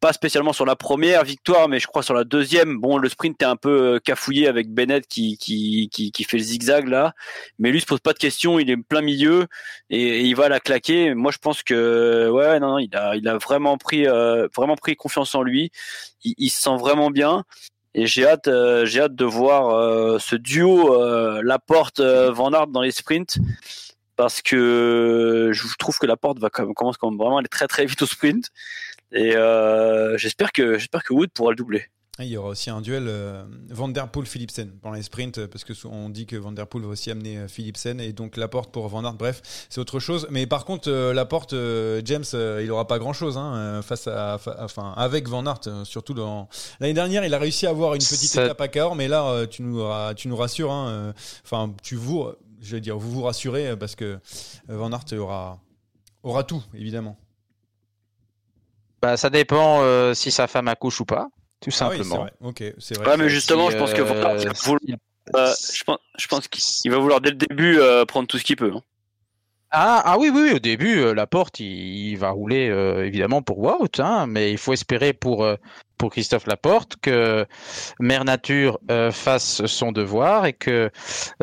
[0.00, 2.78] Pas spécialement sur la première victoire, mais je crois sur la deuxième.
[2.78, 6.36] Bon, le sprint est un peu euh, cafouillé avec Bennett qui, qui, qui, qui fait
[6.36, 7.14] le zigzag là,
[7.58, 8.60] mais lui se pose pas de questions.
[8.60, 9.46] Il est plein milieu
[9.90, 11.14] et, il va la claquer.
[11.14, 14.94] Moi, je pense que ouais, non, il a, il a vraiment pris, euh, vraiment pris
[14.94, 15.72] confiance en lui.
[16.22, 17.42] Il, il se sent vraiment bien.
[17.94, 22.92] Et j'ai hâte, euh, j'ai hâte de voir ce duo Laporte Van Aert dans les
[22.92, 23.38] sprints
[24.18, 27.68] parce que je trouve que Laporte va quand même, commence quand même vraiment aller très
[27.68, 28.50] très vite au sprint.
[29.12, 31.84] Et euh, j'espère que j'espère que Wood pourra le doubler.
[32.20, 35.46] Ah, Il y aura aussi un duel euh, Van Der Poel-Philipsen pendant les sprints, euh,
[35.46, 38.36] parce que on dit que Van Der Poel va aussi amener euh, Philipsen, et donc
[38.36, 39.40] Laporte pour Van Aert, bref,
[39.70, 40.26] c'est autre chose.
[40.30, 44.08] Mais par contre, euh, Laporte, euh, James, euh, il aura pas grand-chose hein, euh, face
[44.08, 46.48] à, fa- enfin, avec Van Aert, surtout dans...
[46.80, 49.24] L'année dernière, il a réussi à avoir une petite Ça- étape à Cahors, mais là,
[49.28, 51.12] euh, tu nous, ra- tu nous rassures, hein, euh,
[51.44, 52.26] enfin, tu vous,
[52.60, 54.18] je vais dire, vous vous rassurez, parce que
[54.66, 55.60] Van Aert aura,
[56.24, 57.16] aura tout, évidemment.
[59.08, 61.28] Bah, ça dépend euh, si sa femme accouche ou pas,
[61.62, 62.16] tout Ah oui, c'est simplement.
[62.24, 62.32] vrai.
[62.42, 63.08] Ok, c'est vrai.
[63.08, 64.94] Ouais, mais justement, Si, je pense que euh, va vouloir- si-
[65.34, 68.44] euh, je pense, je pense qu'il va vouloir dès le début euh, prendre tout ce
[68.44, 68.70] qu'il peut.
[68.74, 68.82] hein.
[69.70, 73.06] Ah, ah oui, oui, oui, au début, euh, la porte, il, il va rouler euh,
[73.06, 75.56] évidemment pour Wout, hein, mais il faut espérer pour, euh,
[75.98, 77.46] pour Christophe Laporte que
[78.00, 80.90] Mère Nature euh, fasse son devoir et que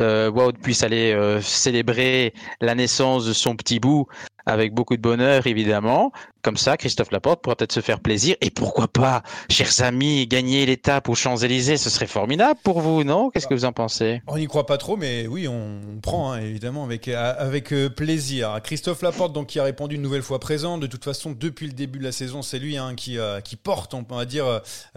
[0.00, 4.06] euh, Wout puisse aller euh, célébrer la naissance de son petit bout
[4.46, 6.12] avec beaucoup de bonheur, évidemment.
[6.42, 8.36] Comme ça, Christophe Laporte pourra peut-être se faire plaisir.
[8.40, 13.30] Et pourquoi pas, chers amis, gagner l'étape aux Champs-Élysées, ce serait formidable pour vous, non?
[13.30, 14.22] Qu'est-ce que vous en pensez?
[14.28, 18.60] On n'y croit pas trop, mais oui, on, prend hein, évidemment avec, euh, avec plaisir.
[18.62, 20.78] Christophe Laporte, donc, qui a répondu une nouvelle fois présent.
[20.78, 23.94] De toute façon, depuis le début de la saison, c'est lui hein, qui, qui porte,
[23.94, 24.45] on va dire,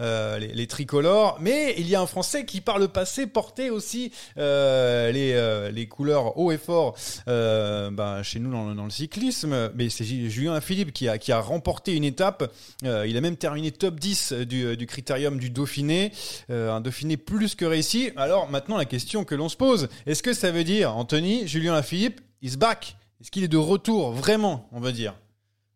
[0.00, 1.38] euh, les, les tricolores.
[1.40, 5.86] Mais il y a un Français qui, par le passé, portait aussi euh, les, euh,
[5.86, 6.96] couleurs haut et fort
[7.28, 9.70] euh, bah, chez nous dans, le- cyclisme.
[9.74, 12.52] Mais c'est Ju- Julien Philippe qui a, remporté une étape.
[12.84, 16.12] Euh, il a même terminé top 10 du, critérium du Dauphiné.
[16.50, 18.10] Euh, un Dauphiné plus que réussi.
[18.16, 21.80] Alors maintenant, la question que l'on se pose, est-ce que ça veut dire, Anthony, Julien
[21.82, 22.96] Philippe, is back?
[23.20, 25.14] Est-ce qu'il est de retour, vraiment, on va dire?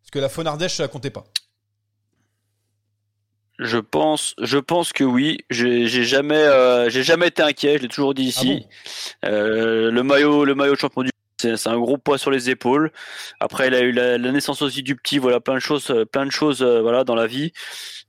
[0.02, 1.24] Parce que la Faune Ardèche, ça comptait pas.
[3.58, 5.38] Je pense, je pense que oui.
[5.50, 7.78] J'ai jamais, euh, j'ai jamais été inquiet.
[7.78, 8.66] Je l'ai toujours dit Ah ici.
[9.24, 12.50] Euh, le maillot, le maillot de champion du c'est c'est un gros poids sur les
[12.50, 12.90] épaules.
[13.40, 15.18] Après, il a eu la, la naissance aussi du petit.
[15.18, 17.52] Voilà, plein de choses, euh, plein de choses, euh, voilà, dans la vie.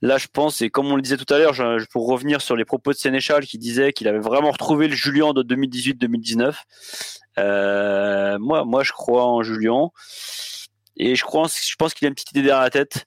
[0.01, 1.53] Là, je pense, et comme on le disait tout à l'heure,
[1.91, 5.33] pour revenir sur les propos de Sénéchal qui disait qu'il avait vraiment retrouvé le Julien
[5.33, 6.55] de 2018-2019.
[7.37, 9.89] Euh, moi, moi, je crois en Julien.
[10.97, 13.05] Et je crois, je pense qu'il a une petite idée derrière la tête.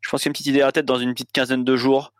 [0.00, 1.64] Je pense qu'il y a une petite idée derrière la tête dans une petite quinzaine
[1.64, 2.12] de jours.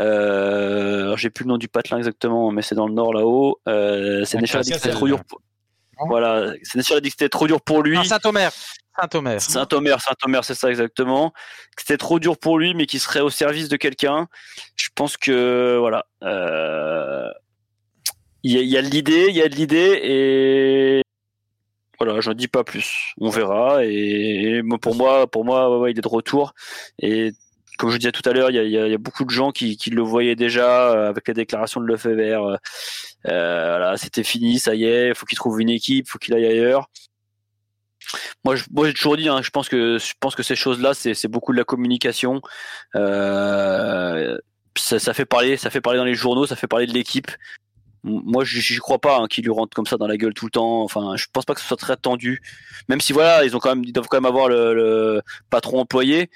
[0.00, 3.60] Euh, j'ai plus le nom du patelin exactement, mais c'est dans le nord là-haut.
[3.68, 4.96] Euh, Sénéchal a dit que c'était Cassel.
[4.98, 5.24] trop dur.
[5.24, 5.40] Pour...
[6.08, 7.96] Voilà, a dit que c'était trop dur pour lui.
[7.98, 8.50] Ah, Saint-Omer.
[8.98, 9.40] Saint-Omer.
[9.40, 11.32] Saint-Omer, Saint-Omer, c'est ça exactement.
[11.78, 14.28] C'était trop dur pour lui, mais qui serait au service de quelqu'un.
[14.76, 17.28] Je pense que voilà, euh,
[18.42, 21.02] il y, a- il y a de l'idée, il y a de l'idée, et
[21.98, 23.14] voilà, j'en dis pas plus.
[23.18, 23.84] On verra.
[23.84, 26.54] Et, pour moi, pour moi, il est de retour.
[26.98, 27.32] Et
[27.78, 29.78] comme je disais tout à l'heure, il y a, il il beaucoup de gens qui,
[29.90, 32.46] le voyaient déjà euh, avec la déclaration de Lefebvre.
[32.46, 32.56] Euh,
[33.28, 35.14] euh, voilà, c'était fini, ça y est.
[35.14, 36.88] Faut qu'il trouve une équipe, faut qu'il aille ailleurs.
[38.44, 41.52] Moi, j'ai toujours dit, hein, je pense que je pense que ces choses-là, c'est beaucoup
[41.52, 42.40] de la communication.
[44.76, 47.30] Ça fait parler, ça fait parler dans les journaux, ça fait parler de l'équipe.
[48.06, 50.46] Moi, j'y j'y crois pas hein, qu'ils lui rentrent comme ça dans la gueule tout
[50.46, 50.82] le temps.
[50.82, 52.40] Enfin, je pense pas que ce soit très tendu.
[52.88, 56.30] Même si voilà, ils doivent quand même avoir le, patron employé.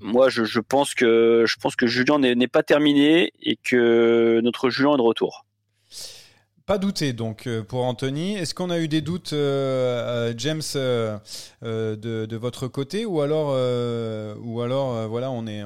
[0.00, 4.70] Moi, je, je pense que je pense que Julien n'est pas terminé et que notre
[4.70, 5.44] Julien est de retour.
[6.68, 8.34] Pas douté donc euh, pour Anthony.
[8.34, 10.60] Est-ce qu'on a eu des doutes, euh, euh, James,
[11.62, 13.48] de, votre côté, ou alors,
[14.42, 15.62] ou alors, voilà, on est,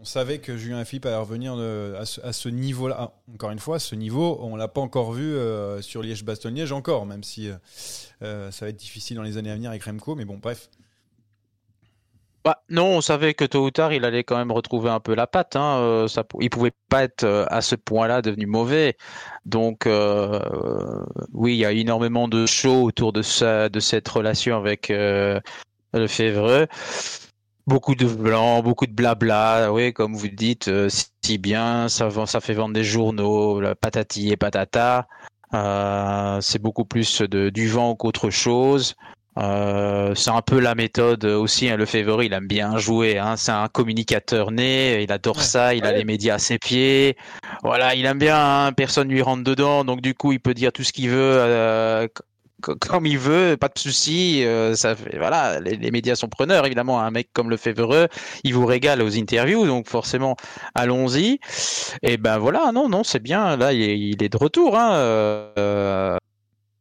[0.00, 2.96] on savait que Julien Philippe allait revenir de- à ce, niveau-là.
[2.98, 7.04] Ah, encore une fois, ce niveau, on l'a pas encore vu euh, sur Liège-Bastogne-Liège encore,
[7.04, 7.54] même si euh,
[8.22, 10.14] euh, ça va être difficile dans les années à venir avec Remco.
[10.14, 10.70] Mais bon, bref.
[12.42, 15.14] Bah, non, on savait que tôt ou tard, il allait quand même retrouver un peu
[15.14, 15.56] la patte.
[15.56, 15.80] Hein.
[15.80, 16.08] euh,
[16.40, 18.96] il pouvait pas être euh, à ce point-là devenu mauvais.
[19.44, 20.40] Donc, euh,
[21.34, 23.20] oui, il y a énormément de show autour de
[23.68, 25.38] de cette relation avec euh,
[25.92, 26.66] Lefebvre.
[27.66, 29.72] Beaucoup de blanc, beaucoup de blabla.
[29.72, 30.88] Oui, comme vous dites, euh,
[31.24, 35.06] si bien, ça, vend- ça fait vendre des journaux, la patati et patata.
[35.54, 38.94] Euh, c'est beaucoup plus de, du vent qu'autre chose.
[39.38, 41.68] Euh, c'est un peu la méthode aussi.
[41.70, 43.18] Hein, Lefebvre, il aime bien jouer.
[43.18, 45.02] Hein, c'est un communicateur né.
[45.02, 45.74] Il adore ça.
[45.74, 47.16] Il a les médias à ses pieds.
[47.62, 48.66] Voilà, il aime bien.
[48.66, 49.84] Hein, personne lui rentre dedans.
[49.84, 51.16] Donc du coup, il peut dire tout ce qu'il veut.
[51.38, 52.08] euh,
[52.60, 54.44] comme il veut, pas de souci.
[54.44, 57.00] euh, ça fait, voilà, les, les médias sont preneurs évidemment.
[57.00, 58.08] Un mec comme Lefebvre,
[58.44, 60.36] il vous régale aux interviews, donc forcément,
[60.74, 61.38] allons-y.
[62.02, 63.56] Et ben voilà, non, non, c'est bien.
[63.56, 64.76] Là, il est, il est de retour.
[64.78, 66.16] Hein, euh,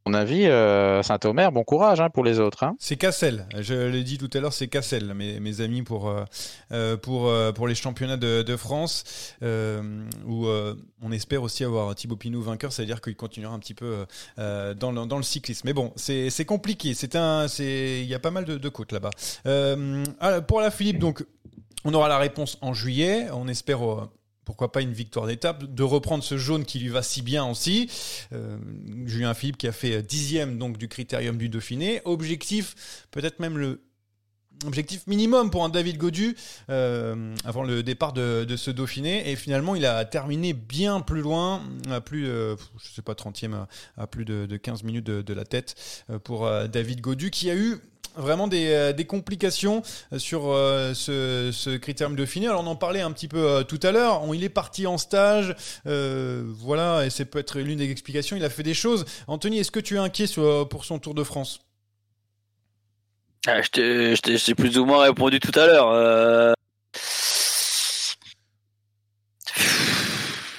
[0.09, 2.63] mon avis, euh, Saint-Omer, bon courage hein, pour les autres.
[2.63, 2.75] Hein.
[2.79, 3.45] C'est Cassel.
[3.59, 6.23] Je l'ai dit tout à l'heure, c'est Cassel, mes, mes amis pour euh,
[6.71, 10.47] euh, pour pour les championnats de, France, où
[11.01, 12.71] on espère aussi avoir Thibaut Pinot vainqueur.
[12.73, 14.05] Ça veut dire qu'il continuera un petit peu
[14.37, 15.61] dans le dans le cyclisme.
[15.65, 16.93] Mais bon, c'est compliqué.
[16.93, 19.11] C'est un il y a pas mal de, côtes là-bas.
[19.45, 21.23] Alors, pour la Philippe, donc
[21.85, 23.27] on aura la réponse en juillet.
[23.31, 24.09] On espère.
[24.49, 27.87] Pourquoi pas une victoire d'étape, de reprendre ce jaune qui lui va si bien aussi.
[28.33, 28.57] Euh,
[29.05, 32.01] Julien Philippe qui a fait dixième donc du critérium du Dauphiné.
[32.03, 33.83] Objectif, peut-être même le
[34.65, 36.35] objectif minimum pour un David Godu
[36.69, 39.29] euh, avant le départ de, de ce Dauphiné.
[39.29, 43.65] Et finalement, il a terminé bien plus loin, à plus, euh, je sais pas, 30e,
[43.97, 45.75] à, plus de, de 15 minutes de, de la tête
[46.09, 47.77] euh, pour euh, David Godu qui a eu
[48.17, 49.81] vraiment des, complications
[50.17, 52.47] sur ce, ce critérium Dauphiné.
[52.47, 54.23] Alors on en parlait un petit peu tout à l'heure.
[54.33, 55.55] Il est parti en stage,
[55.85, 58.35] voilà, et c'est peut-être l'une des explications.
[58.35, 59.05] Il a fait des choses.
[59.27, 60.25] Anthony, est-ce que tu es inquiet
[60.69, 61.61] pour son Tour de France?
[63.47, 65.89] Ah, je t'ai- je je plus ou moins répondu tout à l'heure.
[65.91, 66.53] Euh...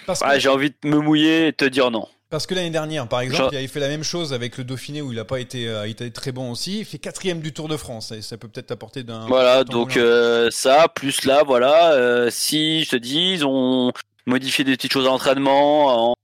[0.09, 2.09] Ah, que- J'ai envie de me mouiller et te dire non.
[2.31, 5.03] Parce que l'année dernière, par exemple, il avait fait la même chose avec le Dauphiné
[5.03, 6.79] où il n'a pas été, euh, il était très bon aussi.
[6.81, 9.27] Il fait quatrième du Tour de France et ça peut peut-être apporter d'un.
[9.27, 12.29] Voilà, donc euh, ça, plus là, voilà.
[12.31, 13.93] si je te dis, ils ont
[14.27, 16.15] modifié des petites choses à l'entraînement, en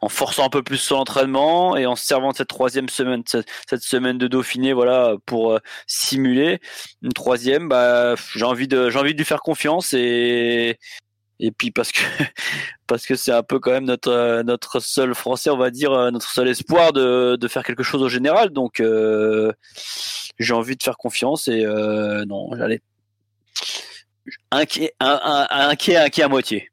[0.00, 3.22] en forçant un peu plus son entraînement et en se servant de cette troisième semaine,
[3.26, 6.60] cette, semaine de Dauphiné, voilà, pour euh, simuler
[7.02, 7.68] une troisième.
[7.68, 10.78] Bah, j'ai envie de, j'ai envie de lui faire confiance et
[11.40, 12.00] et puis parce que
[12.86, 15.92] parce que c'est un peu quand même notre euh, notre seul français, on va dire,
[15.92, 18.50] euh, notre seul espoir de de faire quelque chose au général.
[18.50, 19.52] Donc euh,
[20.38, 22.82] j'ai envie de faire confiance et euh, non, j'allais
[24.50, 26.69] inquiet, un, un, inquiet à moitié.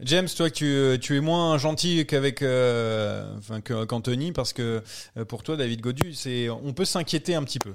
[0.00, 3.34] James, toi, tu, es moins gentil qu'avec euh,
[3.88, 4.82] qu'Anthony parce que
[5.16, 6.14] euh, pour toi, David Godu,
[6.62, 7.74] on peut s'inquiéter un petit peu.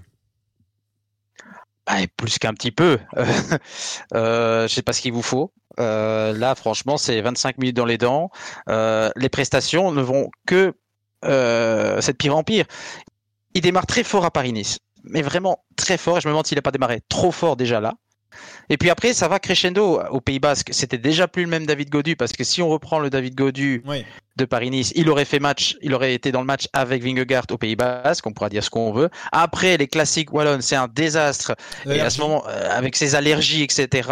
[1.85, 2.97] Bah, plus qu'un petit peu.
[4.15, 5.51] euh, je sais pas ce qu'il vous faut.
[5.81, 8.29] Euh, là, franchement, c'est 25 minutes dans les dents.
[8.67, 10.73] Les prestations ne vont que
[11.23, 12.65] de pire en pire.
[13.53, 16.21] Il démarre très fort à Paris-Nice, mais vraiment très fort.
[16.21, 17.95] Je me demande s'il n'a pas démarré trop fort déjà là.
[18.69, 20.69] Et puis après, ça va crescendo au Pays Basque.
[20.71, 23.83] C'était déjà plus le même David Godu parce que si on reprend le David Godu
[23.85, 24.05] Oui.
[24.37, 27.57] de Paris-Nice, il aurait fait match, il aurait été dans le match avec Vingegaard au
[27.57, 28.25] Pays Basque.
[28.25, 29.09] On pourra dire ce qu'on veut.
[29.31, 31.55] Après, les classiques wallonnes, c'est un désastre.
[31.85, 34.09] Et à ce moment, euh, avec ses allergies, etc.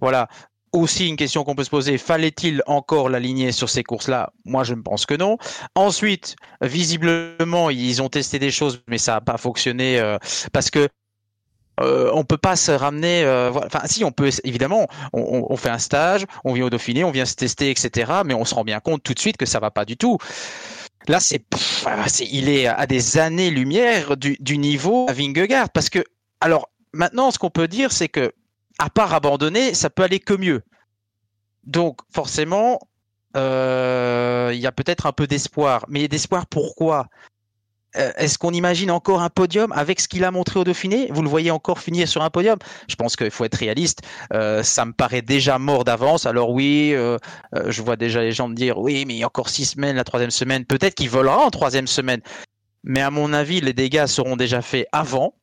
[0.00, 0.28] Voilà.
[0.72, 4.30] Aussi une question qu'on peut se poser, fallait-il encore l'aligner sur ces courses-là?
[4.44, 5.36] Moi, je ne pense que non.
[5.74, 10.16] Ensuite, visiblement, ils ont testé des choses, mais ça n'a pas fonctionné euh,
[10.52, 10.88] parce que
[11.80, 13.24] euh, on peut pas se ramener.
[13.24, 13.50] euh.
[13.50, 17.24] Enfin, si on peut, évidemment, on, fait un stage, on vient au Dauphiné, on vient
[17.24, 18.12] se tester, etc.
[18.24, 20.18] Mais on se rend bien compte tout de suite que ça va pas du tout.
[21.08, 21.42] Là, c'est,
[22.30, 25.70] il est à des années-lumière du, du niveau à Vingegaard.
[25.70, 26.04] Parce que,
[26.40, 28.32] alors, maintenant, ce qu'on peut dire, c'est que,
[28.78, 30.62] à part abandonner, ça peut aller que mieux.
[31.64, 32.78] Donc, forcément,
[33.36, 35.84] euh, il y a peut-être un peu d'espoir.
[35.88, 37.06] Mais d'espoir, pourquoi?
[37.94, 41.08] Est-ce qu'on imagine encore un podium avec ce qu'il a montré au Dauphiné?
[41.10, 42.56] Vous le voyez encore finir sur un podium?
[42.88, 44.02] Je pense qu'il faut être réaliste.
[44.32, 46.24] Euh, ça me paraît déjà mort d'avance.
[46.24, 47.18] Alors oui, euh,
[47.56, 49.64] euh, je vois déjà les gens me dire oui, mais il y a encore six
[49.64, 50.64] semaines, la troisième semaine.
[50.64, 52.20] Peut-être qu'il volera en troisième semaine.
[52.84, 55.34] Mais à mon avis, les dégâts seront déjà faits avant.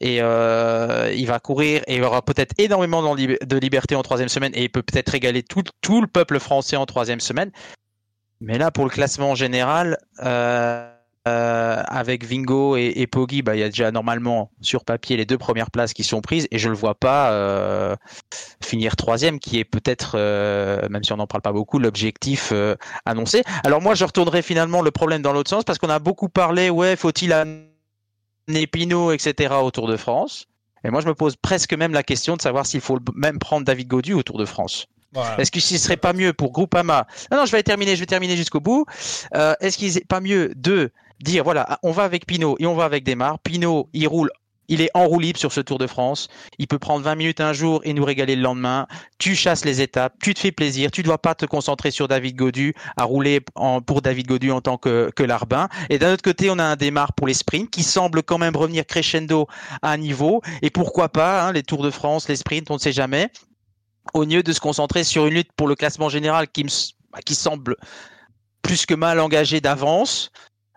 [0.00, 4.02] Et euh, il va courir et il aura peut-être énormément de lib- de liberté en
[4.02, 5.64] troisième semaine et il peut peut-être régaler tout,
[6.00, 7.50] le peuple français en troisième semaine.
[8.40, 10.97] Mais là, pour le classement général, euh, euh,
[11.28, 15.38] avec Vingo et, et Poggi, bah, il y a déjà normalement sur papier les deux
[15.38, 17.96] premières places qui sont prises et je le vois pas euh,
[18.62, 22.76] finir troisième, qui est peut-être, euh, même si on n'en parle pas beaucoup, l'objectif euh,
[23.04, 23.42] annoncé.
[23.64, 26.70] Alors moi, je retournerai finalement le problème dans l'autre sens parce qu'on a beaucoup parlé,
[26.70, 29.54] ouais, faut-il amener Pinot, etc.
[29.62, 30.46] au Tour de France.
[30.84, 33.64] Et moi, je me pose presque même la question de savoir s'il faut même prendre
[33.64, 34.86] David Godu au Tour de France.
[35.12, 35.40] Voilà.
[35.40, 37.06] Est-ce que ce serait pas mieux pour Groupama?
[37.30, 38.84] Non, non, je vais terminer, je vais terminer jusqu'au bout.
[39.34, 42.74] Euh, Est-ce qu'il n'est pas mieux de dire voilà, on va avec Pinot et on
[42.74, 43.38] va avec Desmar.
[43.40, 44.30] Pinot, il roule,
[44.68, 46.28] il est en roue libre sur ce Tour de France.
[46.58, 48.86] Il peut prendre 20 minutes un jour et nous régaler le lendemain.
[49.18, 50.90] Tu chasses les étapes, tu te fais plaisir.
[50.90, 53.40] Tu dois pas te concentrer sur David Godu à rouler
[53.86, 55.68] pour David Godu en tant que, larbin.
[55.90, 58.56] Et d'un autre côté, on a un Desmar pour les sprints qui semble quand même
[58.56, 59.46] revenir crescendo
[59.82, 60.42] à un niveau.
[60.62, 63.30] Et pourquoi pas hein, les Tours de France, les sprints, on ne sait jamais
[64.14, 66.68] au lieu de se concentrer sur une lutte pour le classement général qui, me,
[67.30, 67.76] semble
[68.62, 70.30] plus que mal engagée d'avance.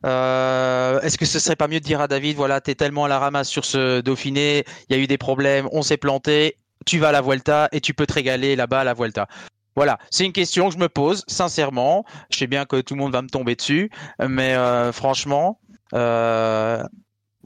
[0.06, 3.08] Euh, Est-ce que ce serait pas mieux de dire à David, voilà, t'es tellement à
[3.08, 6.97] la ramasse sur ce Dauphiné, il y a eu des problèmes, on s'est planté, tu
[6.99, 9.28] vas à la Vuelta et tu peux te régaler là-bas à la Vuelta.
[9.76, 12.04] Voilà, c'est une question que je me pose, sincèrement.
[12.30, 13.89] Je sais bien que tout le monde va me tomber dessus,
[14.20, 15.60] mais euh, franchement,
[15.93, 16.84] euh,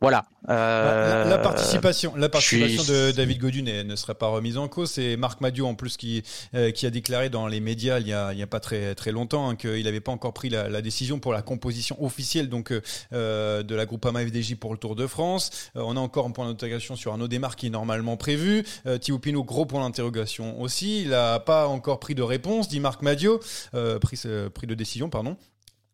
[0.02, 0.26] voilà.
[0.50, 4.58] Euh, La, la participation, la participation suis- de David Godu n'est- ne serait pas remise
[4.58, 4.92] en cause.
[4.92, 6.22] C'est Marc Madiot en plus qui
[6.54, 8.94] euh, qui a déclaré dans les médias il y a, il y a pas très
[8.94, 12.50] très longtemps hein, qu'il n'avait pas encore pris la, la décision pour la composition officielle
[12.50, 12.82] donc euh,
[13.14, 15.50] euh, de la Groupama FDJ pour le Tour de France.
[15.76, 18.64] Euh, on a encore un point d'interrogation sur Arnaud Desmar qui est normalement prévu.
[18.86, 21.02] Euh, Thibaut Pinot gros point d'interrogation aussi.
[21.04, 25.10] Il a pas encore pris de réponse, dit Marc euh, pris euh, pris de décision
[25.10, 25.38] pardon.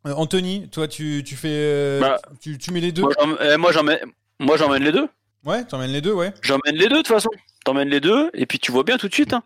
[0.07, 3.03] Euh, Anthony, toi tu tu fais euh, Bah, tu, tu mets les deux?
[3.03, 3.99] Moi, eh, moi, j'emmène,
[4.39, 5.07] moi, j'emmène les deux.
[5.45, 6.33] Ouais, t'emmènes les deux, ouais.
[6.41, 7.29] J'emmène les deux de toute façon.
[7.65, 9.33] T'emmènes les deux et puis tu vois bien tout de suite.
[9.33, 9.43] hein.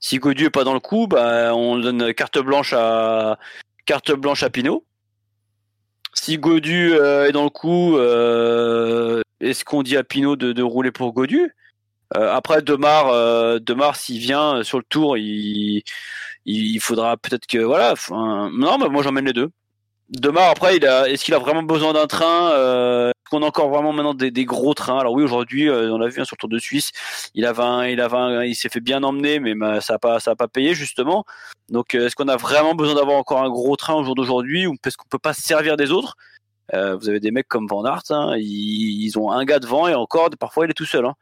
[0.00, 3.38] Si Godu est pas dans le coup, bah on donne carte blanche à
[3.86, 4.84] carte blanche à Pinot.
[6.14, 10.62] Si Godu euh, est dans le coup, euh, est-ce qu'on dit à Pinot de, de
[10.62, 11.50] rouler pour Godu?
[12.16, 15.82] Euh, Après Demar, euh, Demar s'il vient sur le tour, il,
[16.44, 17.94] il faudra peut-être que voilà.
[18.10, 19.50] non, mais moi j'emmène les deux.
[20.10, 23.46] Demar après, il a, est-ce qu'il a vraiment besoin d'un train euh, Est-ce qu'on a
[23.46, 24.98] encore vraiment maintenant des, gros trains?
[24.98, 26.92] Alors oui, aujourd'hui, euh, on l'a vu hein, sur Tour de Suisse,
[27.34, 30.18] il avait, un, il avait, un- il s'est fait bien emmener, mais ça a pas,
[30.18, 31.24] ça a pas payé justement.
[31.68, 34.66] Donc, euh, est-ce qu'on a vraiment besoin d'avoir encore un gros train au jour d'aujourd'hui,
[34.66, 36.16] ou est-ce qu'on peut pas se servir des autres?
[36.72, 39.94] Euh, Vous avez des mecs comme Van Aert, hein, ils, ont un gars devant et
[39.94, 41.04] encore, parfois il est tout seul.
[41.04, 41.14] Hein.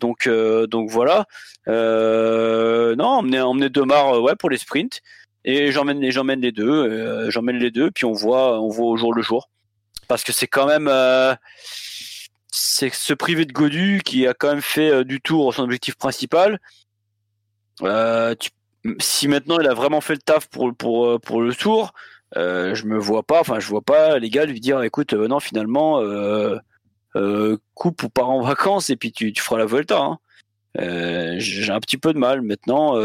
[0.00, 1.26] Donc, donc voilà.
[1.68, 5.02] Non, emmener, emmener Demar, ouais, pour les sprints.
[5.48, 6.00] Et j'emmène
[6.42, 9.48] les deux, euh, j'emmène les deux, puis on voit on voit au jour le jour.
[10.06, 11.34] Parce que c'est quand même euh,
[12.48, 15.96] c'est se priver de Godu qui a quand même fait euh, du tour son objectif
[15.96, 16.60] principal.
[19.00, 21.94] Si maintenant il a vraiment fait le taf pour pour pour le tour,
[22.34, 26.02] je me vois pas, enfin je vois pas les gars lui dire écoute non finalement
[27.74, 29.98] coupe ou pars en vacances et puis tu, tu feras la Vuelta.
[29.98, 30.18] Hein.
[31.38, 32.96] J'ai un petit peu de mal maintenant.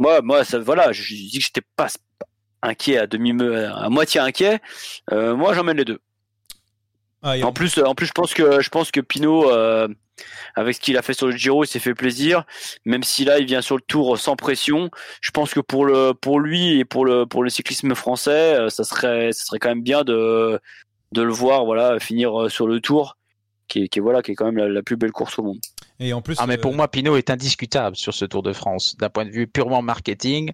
[0.00, 1.88] Moi, moi, ça, voilà, je, je dis que j'étais pas
[2.62, 4.60] inquiet à demi, à moitié inquiet.
[5.12, 6.00] Euh, moi, j'emmène les deux.
[7.22, 9.86] Ah, En plus, en plus, je pense que je pense que Pinot, euh,
[10.54, 12.44] avec ce qu'il a fait sur le Giro, il s'est fait plaisir.
[12.86, 14.90] Même si là, il vient sur le Tour sans pression,
[15.20, 18.70] je pense que pour le pour lui et pour le pour le cyclisme français, euh,
[18.70, 20.58] ça serait ça serait quand même bien de
[21.12, 23.18] de le voir voilà finir sur le Tour,
[23.68, 25.42] qui est, qui est voilà qui est quand même la, la plus belle course au
[25.42, 25.58] monde.
[26.00, 28.52] Et en plus, Ah mais pour euh, moi, Pinot est indiscutable sur ce Tour de
[28.52, 28.96] France.
[28.98, 30.50] D'un point de vue purement marketing,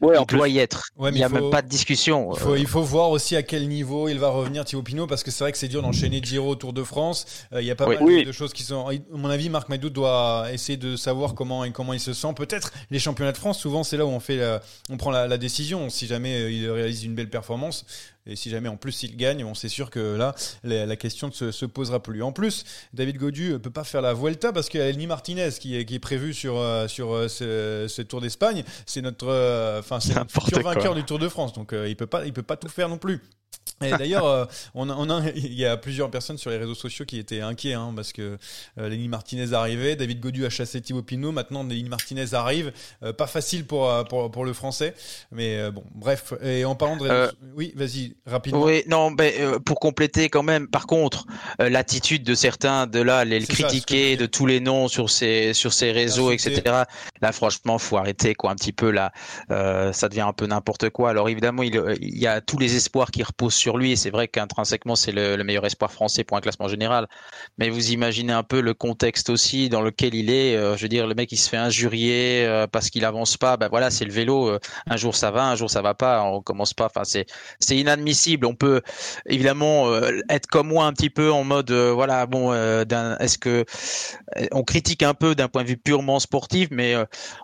[0.00, 0.84] Ouais, il doit y être.
[0.96, 2.30] Ouais, il n'y a faut- même pas de discussion.
[2.32, 5.22] Il faut, il faut voir aussi à quel niveau il va revenir Thibaut Pinot parce
[5.22, 7.26] que c'est vrai que c'est dur d'enchaîner Giro Tour de France.
[7.52, 7.96] Euh, Il y a pas Oui.
[7.96, 8.24] mal de- Oui.
[8.24, 8.88] de choses qui sont.
[8.88, 12.32] À mon avis, Marc Madoud doit essayer de savoir comment et comment il se sent.
[12.34, 13.58] Peut-être les championnats de France.
[13.58, 15.90] Souvent, c'est là où on fait, la- on prend la, la décision.
[15.90, 17.84] Si jamais euh, il réalise une belle performance
[18.26, 21.28] et si jamais en plus il gagne, on sait sûr que là la, la question
[21.28, 22.22] ne se, se posera plus.
[22.22, 25.06] En plus, David Godu euh, peut pas faire la Vuelta parce qu'il y a Elni
[25.06, 28.64] Martinez qui est, qui est prévu sur euh, sur euh, ce, ce Tour d'Espagne.
[28.86, 30.74] C'est notre, enfin c'est futur quoi.
[30.74, 31.52] vainqueur du Tour de France.
[31.52, 33.20] Donc euh, il peut pas, il peut pas tout faire non plus.
[33.82, 36.74] Et d'ailleurs, euh, on a, on a- il y a plusieurs personnes sur les réseaux
[36.74, 38.36] sociaux qui étaient inquiets hein, parce que
[38.78, 42.72] euh, Lenny Martinez arrivait, David Godu a chassé Thibaut Pinot, maintenant Lenny Martinez arrive,
[43.02, 44.94] Euh, pas facile pour, euh, pour pour le français,
[45.32, 46.34] mais bon, bref.
[46.42, 48.62] Et en parlant de réseaux, oui, vas-y rapidement.
[48.62, 51.24] Oui, non, mais pour compléter quand même, par contre,
[51.58, 55.72] l'attitude de certains de là, les ça, critiquer de tous les noms sur ces sur
[55.72, 56.60] ces réseaux, etc.
[57.22, 59.12] Là, franchement, faut arrêter quoi, un petit peu là,
[59.48, 61.10] ça devient un peu n'importe quoi.
[61.10, 63.92] Alors évidemment, il, il y a tous les espoirs qui reposent sur lui.
[63.92, 67.06] et C'est vrai qu'intrinsèquement, c'est le, le meilleur espoir français pour un classement général.
[67.58, 70.56] Mais vous imaginez un peu le contexte aussi dans lequel il est.
[70.56, 73.56] euh, je veux dire, le mec, il se fait injurier euh, parce qu'il avance pas.
[73.56, 74.48] Ben voilà, c'est le vélo.
[74.48, 74.58] euh,
[74.88, 76.22] un jour ça va, un jour ça va pas.
[76.22, 76.86] On commence pas.
[76.86, 77.26] Enfin, c'est
[77.60, 78.46] c'est inadmissible.
[78.46, 78.82] On peut
[79.26, 79.86] évidemment
[80.28, 83.64] être comme moi un petit peu en mode voilà bon est-ce que
[84.52, 86.94] on critique un peu d'un point de vue purement sportif mais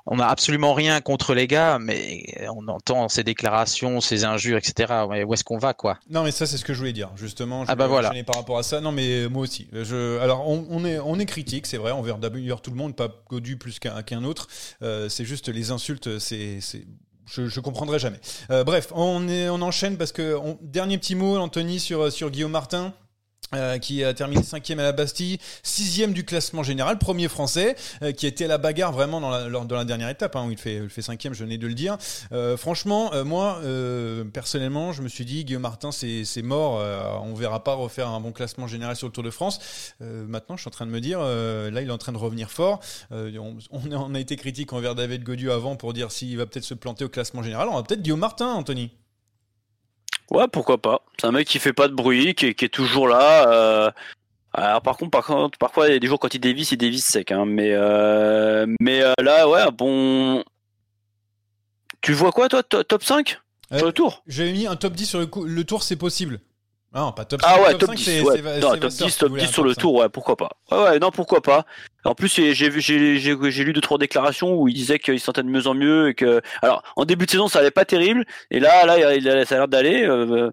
[0.07, 2.25] on n'a absolument rien contre les gars mais
[2.55, 5.99] on entend ces déclarations ces injures etc mais où est-ce qu'on va quoi?
[6.17, 7.65] Non, mais ça, c'est ce que je voulais dire, justement.
[7.65, 8.11] Je Ah bah voilà.
[8.25, 8.81] par rapport à ça.
[8.81, 9.69] Non, mais moi aussi.
[9.73, 12.97] Je, alors, on, on est, on est critique, c'est vrai, envers d'ailleurs tout le monde,
[12.97, 14.49] pas Godu plus qu'un autre.
[14.83, 16.61] Euh, c'est juste les insultes, c'est.
[16.61, 16.87] c'est-
[17.27, 18.21] Je, je comprendrai jamais.
[18.51, 22.31] Euh, bref, on, est, on enchaîne parce que on- dernier petit mot, Anthony, sur, sur
[22.31, 22.95] Guillaume Martin.
[23.55, 28.11] Euh, qui a terminé cinquième à la Bastille, sixième du classement général, premier français, euh,
[28.11, 30.79] qui était à la bagarre vraiment dans la, la dernière étape, hein, où il fait,
[30.79, 31.97] il fait cinquième, je venais de le dire.
[32.33, 33.61] Euh, franchement, moi,
[34.33, 36.83] personnellement, je me suis dit, Guillaume Martin, c'est mort,
[37.23, 39.61] on verra pas refaire un bon classement général sur le Tour de France.
[40.01, 42.51] Maintenant, je suis en train de me dire, là, il est en train de revenir
[42.51, 42.81] fort.
[43.13, 46.75] On, on a été critique envers David Godieu avant pour dire s'il va peut-être se
[46.75, 47.69] planter au classement général.
[47.69, 48.91] On va peut-être Guillaume Martin, Anthony.
[50.31, 51.03] Ouais, pourquoi pas.
[51.21, 53.49] C'est un mec qui fait pas de bruit, qui est, qui est toujours là.
[53.53, 53.91] euh,
[54.53, 56.79] Alors par contre, par contre, parfois il y a des jours quand il dévisse, il
[56.79, 57.31] dévisse sec.
[57.33, 60.43] Hein, mais euh, mais euh, là, ouais, bon.
[62.01, 63.39] Tu vois quoi, toi, to- top 5
[63.73, 64.23] Euh, sur le tour?
[64.27, 66.41] J'avais mis un top 10 sur le, coup- le tour, c'est possible.
[66.95, 67.49] Ah non, pas top 5.
[67.53, 68.05] Ah ouais, top, 5, 10.
[68.05, 68.33] c'est- ouais.
[68.37, 69.95] c'est va- Non, top Vasseur 10, qui top voulait 10 un sur le top tour,
[69.97, 70.51] ouais, pourquoi pas.
[70.71, 71.67] Ouais, ouais, non, pourquoi pas.
[72.07, 75.67] En plus, j'ai lu deux trois déclarations où il disait qu'il se sentait de mieux
[75.67, 78.25] en mieux et que alors en début de saison ça allait pas terrible.
[78.51, 80.51] Et là là il a, ça a l'air d'aller euh,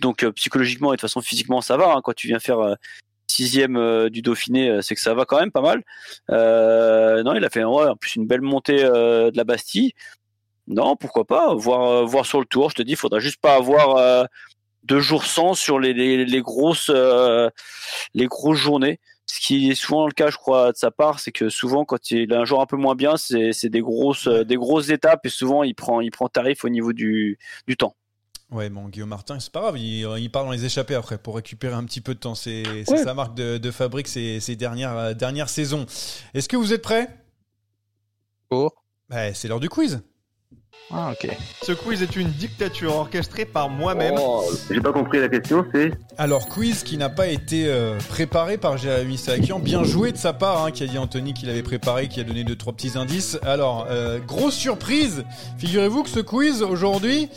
[0.00, 2.58] donc euh, psychologiquement et de toute façon physiquement ça va hein, quand tu viens faire
[2.58, 2.74] euh,
[3.28, 5.82] sixième du Dauphiné c'est que ça va quand même pas mal.
[6.28, 9.92] Non il a fait ouais, en plus une belle montée de la Bastille.
[10.66, 12.70] Non pourquoi pas voir sur le tour.
[12.70, 14.26] Je te dis il faudra juste pas avoir
[14.82, 16.90] deux jours sans sur les, grosses
[18.14, 21.32] les grosses journées ce qui est souvent le cas, je crois, de sa part, c'est
[21.32, 24.56] que souvent, quand il a un jour un peu moins bien, c'est des grosses, des
[24.56, 27.96] grosses étapes et souvent il prend, il prend tarif au niveau du, du temps.
[28.52, 31.34] Ouais, bon, Guillaume Martin, c'est pas grave, il, il part dans les échappées après pour
[31.34, 32.36] récupérer un petit peu de temps.
[32.36, 32.96] C'est Ouais.
[32.98, 35.84] sa marque de, de fabrique ces, ces dernières, euh, dernières saisons.
[36.32, 37.08] Est-ce que vous êtes prêts?
[38.48, 40.00] Pour Ouais, C'est l'heure du quiz.
[40.92, 41.28] Ah ok
[41.62, 44.14] Ce quiz est une dictature orchestrée par moi-même.
[44.18, 45.90] Oh, J'ai pas compris la question, c'est.
[46.16, 49.58] Alors, quiz qui n'a pas été euh, préparé par Jérémy Sarakian.
[49.58, 52.24] Bien joué de sa part, hein, qui a dit Anthony qu'il avait préparé, qui a
[52.24, 53.36] donné deux, trois petits indices.
[53.42, 55.24] Alors, euh, grosse surprise
[55.58, 57.28] Figurez-vous que ce quiz, aujourd'hui,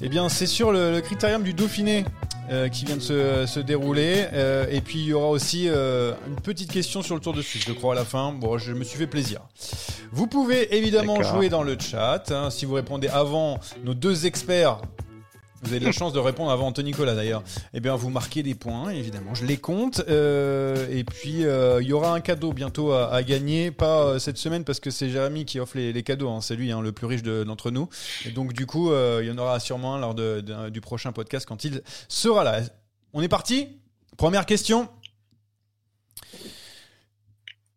[0.00, 2.04] eh bien, c'est sur le, le critérium du Dauphiné.
[2.50, 4.26] Euh, qui vient de se, se dérouler.
[4.32, 7.42] Euh, et puis il y aura aussi euh, une petite question sur le Tour de
[7.42, 8.32] Suisse, je crois, à la fin.
[8.32, 9.40] Bon, je me suis fait plaisir.
[10.12, 12.30] Vous pouvez évidemment jouer dans le chat.
[12.30, 14.80] hein, si vous répondez avant nos deux experts,
[15.62, 17.42] vous avez de la chance de répondre avant Anthony Nicolas d'ailleurs.
[17.74, 19.34] Eh bien, vous marquez des points, évidemment.
[19.34, 20.02] Je les compte.
[20.08, 23.70] Euh, et puis, euh, il y aura un cadeau bientôt à, à gagner.
[23.70, 26.28] Pas euh, cette semaine parce que c'est Jérémy qui offre les, les cadeaux.
[26.30, 26.40] hein.
[26.40, 27.88] C'est lui hein, le plus riche de- d'entre nous.
[28.24, 31.12] Et donc, du coup, il y en aura sûrement un lors de- de- du prochain
[31.12, 32.60] podcast quand il sera là.
[33.12, 33.68] On est parti
[34.16, 34.88] Première question.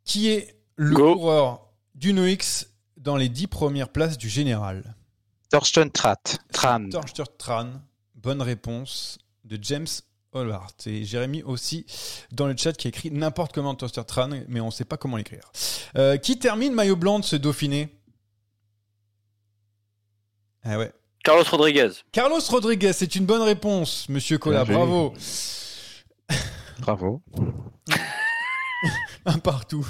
[0.05, 1.15] Qui est le Go.
[1.15, 2.67] coureur du NOX
[2.97, 4.95] dans les dix premières places du général?
[5.49, 6.21] Thorsten Trat.
[6.53, 6.89] Tran.
[6.89, 7.81] Torster Tran.
[8.15, 9.87] Bonne réponse de James
[10.31, 10.73] Hollart.
[10.85, 11.85] Et Jérémy aussi
[12.31, 14.97] dans le chat qui a écrit n'importe comment Torster Tran, mais on ne sait pas
[14.97, 15.51] comment l'écrire.
[15.97, 17.89] Euh, qui termine maillot blanc de ce Dauphiné?
[20.63, 20.91] Ah ouais.
[21.23, 21.89] Carlos Rodriguez.
[22.11, 25.13] Carlos Rodriguez, c'est une bonne réponse, monsieur Collat, bravo.
[26.79, 27.21] Bravo.
[29.25, 29.85] Un partout.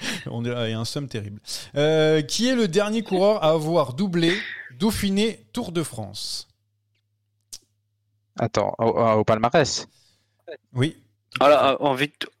[0.30, 1.40] On est là, il y a un somme terrible.
[1.76, 4.32] Euh, qui est le dernier coureur à avoir doublé
[4.78, 6.48] Dauphiné Tour de France
[8.38, 9.88] Attends, au, au palmarès.
[10.74, 11.02] Oui,
[11.40, 12.32] Ah là, en victoire.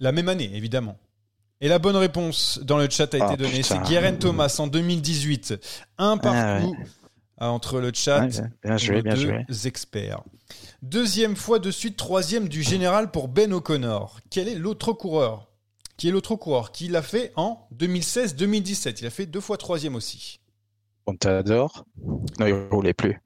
[0.00, 0.98] La même année, évidemment.
[1.60, 3.62] Et la bonne réponse dans le chat a été Ah, donnée.
[3.62, 3.80] C'est.
[3.84, 5.54] Guérin Thomas en 2018.
[5.98, 6.76] Un partout
[7.38, 9.46] ah, entre le chat Ouais, bien- bien et bien deux joué.
[9.64, 10.22] experts.
[10.82, 14.18] Deuxième fois de suite, troisième du général pour Ben O'Connor.
[14.30, 15.48] Quel est l'autre coureur
[15.96, 19.94] Qui est l'autre coureur Qui l'a fait en 2016-2017 Il a fait deux fois troisième
[19.94, 20.40] aussi.
[21.04, 21.84] Contador?
[22.38, 23.20] Non, il roulait plus.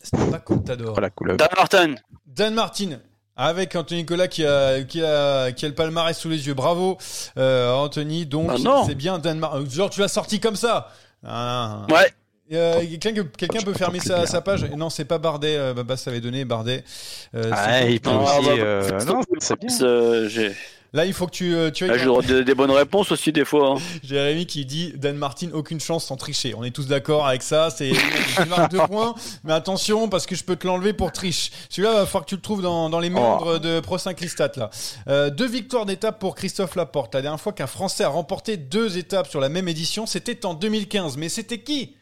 [0.00, 0.98] C'était pas Contador.
[1.14, 1.36] Couleur.
[1.36, 1.94] Dan Martin.
[2.26, 2.98] Dan Martin.
[3.34, 6.54] Avec Anthony Nicolas qui a, qui, a, qui a le palmarès sous les yeux.
[6.54, 6.98] Bravo,
[7.38, 8.26] euh, Anthony.
[8.26, 8.84] Donc, Ah non.
[8.86, 9.64] c'est bien Dan Martin.
[9.68, 10.88] Genre, tu l'as sorti comme ça.
[11.24, 11.86] Ah.
[11.90, 12.12] Ouais.
[12.52, 14.64] Euh, Quelqu'un que- quelqu'un peut fermer sa, page?
[14.76, 15.56] Non, c'est pas Bardet.
[15.56, 16.84] Euh, Babas avait donné Bardet.
[17.34, 18.46] Euh, Ah, il peut Ah, aussi.
[18.48, 20.50] bah, euh, faites- Non, c'est bien.
[20.94, 23.32] Là, il faut que tu, euh, tu j'ai le droit de- des bonnes réponses aussi
[23.32, 23.76] des fois.
[23.76, 23.82] hein.
[24.02, 26.54] Jérémy qui dit Dan Martin, aucune chance sans tricher.
[26.54, 27.70] On est tous d'accord avec ça.
[27.70, 27.92] C'est
[28.36, 31.50] tu marques deux points, mais attention parce que je peux te l'enlever pour triche.
[31.70, 34.52] Celui-là, va falloir que tu le trouves dans, dans les méandres de Pro 5 Listat
[34.56, 34.68] là.
[35.08, 37.14] Euh, deux victoires d'étape pour Christophe Laporte.
[37.14, 40.52] La dernière fois qu'un Français a remporté deux étapes sur la même édition, c'était en
[40.52, 41.16] 2015.
[41.16, 41.96] Mais c'était qui?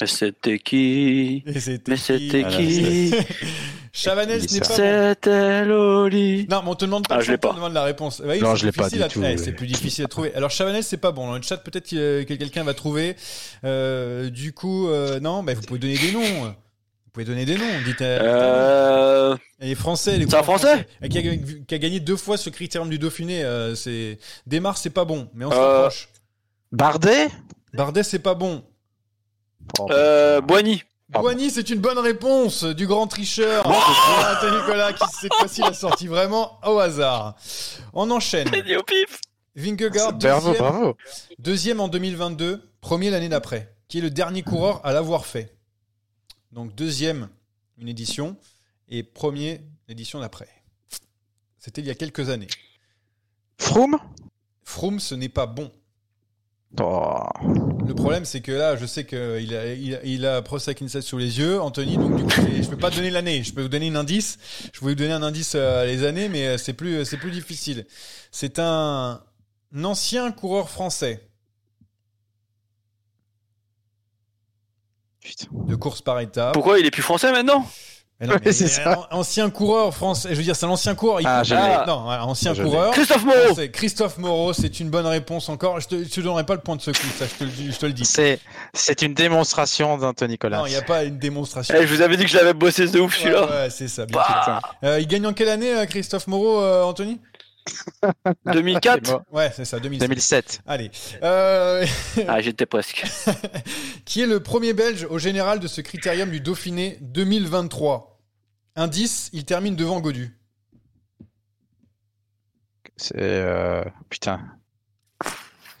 [0.00, 1.52] Mais c'était qui Et
[1.86, 3.12] Mais c'était Ah, qui
[3.92, 4.66] Chavanel, ce n'est pas.
[4.68, 4.74] bon.
[4.74, 6.46] C'était Loli.
[6.50, 7.16] Non, mais on te demande pas.
[7.16, 7.50] Ah, je l'ai pas.
[7.52, 8.20] on demande la réponse.
[8.20, 9.38] Bah oui, Non, je l'ai pas du à- tout, oui.
[9.38, 10.34] C'est plus difficile à trouver.
[10.34, 11.26] Alors Chavanel, c'est pas bon.
[11.26, 13.16] Dans le chat, peut-être que, que quelqu'un va trouver.
[13.64, 16.20] Euh, du coup, euh, non, bah, vous pouvez donner des noms.
[16.20, 17.80] Vous pouvez donner des noms.
[17.86, 18.02] Dites.
[18.02, 19.34] euh.
[19.60, 21.22] Les Français, les C'est un Français Et qui, a,
[21.66, 23.42] qui a gagné deux fois ce critérium du Dauphiné.
[23.44, 25.58] euh, c'est Desmar, c'est pas bon, mais on se Euh.
[25.78, 26.08] rapproche.
[26.70, 27.28] Bardet?
[27.72, 28.62] Bardet, c'est pas bon.
[29.78, 30.40] Oh, Euh...
[30.40, 30.82] Boigny.
[31.08, 33.64] Boigny, c'est une bonne réponse du grand tricheur.
[33.66, 37.36] Anthony Nicolas qui cette fois-ci l'a sorti vraiment au hasard.
[37.92, 38.48] On enchaîne.
[38.48, 39.20] Au pif.
[39.54, 40.96] Vingegaard, Bravo, deuxième, bravo.
[41.38, 45.56] deuxième en 2022, premier l'année d'après, qui est le dernier coureur à l'avoir fait.
[46.52, 47.28] Donc deuxième
[47.78, 48.36] une édition
[48.88, 50.48] et premier l'édition d'après.
[51.58, 52.48] C'était il y a quelques années.
[53.58, 53.96] Froome?
[54.62, 55.70] Froome, ce n'est pas bon.
[56.80, 57.22] Oh.
[57.86, 59.18] Le problème, c'est que là, je sais qu'il
[59.54, 62.30] a, il a, il a Pro Cycling Stats sous les yeux, Anthony, donc du coup,
[62.30, 63.42] je peux pas te donner l'année.
[63.44, 64.38] Je peux vous donner un indice.
[64.72, 67.30] Je voulais vous donner un indice euh, les années, mais euh, c'est plus, c'est plus
[67.30, 67.86] difficile.
[68.32, 69.22] C'est un,
[69.74, 71.28] un ancien coureur français
[75.20, 75.46] Putain.
[75.52, 76.54] de course par étapes.
[76.54, 77.66] Pourquoi il est plus français maintenant?
[78.20, 79.06] Mais non, mais c'est ça.
[79.10, 80.30] Ancien coureur français.
[80.30, 81.20] Je veux dire, c'est un ancien coureur.
[81.20, 81.86] Il Ah, faut- l'ai.
[81.86, 82.90] Non, ancien Ah, je coureur.
[82.92, 83.38] Christophe Moreau.
[83.46, 83.70] Français.
[83.70, 85.80] Christophe Moreau, c'est une bonne réponse encore.
[85.80, 87.50] Je te, je te donnerai pas le point de ce coup, ça, je te le,
[87.50, 88.04] dis- je te le dis.
[88.06, 88.40] C'est,
[88.72, 90.58] c'est une démonstration d'Anthony Nicolas.
[90.58, 91.74] Non, il n'y a pas une démonstration.
[91.78, 93.44] Eh, je vous avais dit que je l'avais bossé de ouf celui-là.
[93.44, 94.06] ouais, c'est ça.
[94.06, 94.60] bien Bah.
[94.84, 97.20] Euh, il gagne en quelle année, euh, Christophe Moreau, euh, Anthony?
[98.52, 99.04] 2004.
[99.06, 99.22] C'est mort.
[99.32, 100.08] Ouais, c'est ça, 2007.
[100.08, 100.60] 2007.
[100.66, 100.90] Allez.
[101.22, 101.84] Euh,
[102.28, 103.04] Ah, j'étais presque.
[104.04, 108.20] qui est le premier Belge au général de ce critérium du Dauphiné 2023
[108.76, 110.38] Indice, il termine devant Godu.
[112.96, 114.40] C'est euh, putain.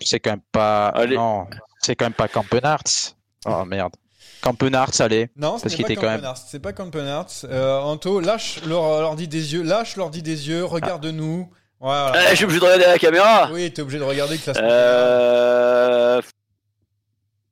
[0.00, 0.88] C'est quand même pas.
[0.88, 1.16] Allez.
[1.16, 1.46] Non,
[1.80, 3.14] c'est quand même pas Campenarts.
[3.46, 3.94] Oh merde.
[4.42, 5.30] Campenarts, allez.
[5.36, 6.34] Non, ce Parce qu'il pas était quand même-.
[6.46, 7.28] C'est pas Campenarts.
[7.44, 9.62] Euh, Anto, lâche l'or- l'ordi des yeux.
[9.62, 10.64] Lâche l'ordi des yeux.
[10.64, 11.50] Regarde-nous.
[11.80, 12.12] Voilà.
[12.24, 13.50] Eh, je suis obligé de regarder la caméra.
[13.52, 14.66] Oui, t'es obligé de regarder le classement.
[14.68, 16.20] Euh...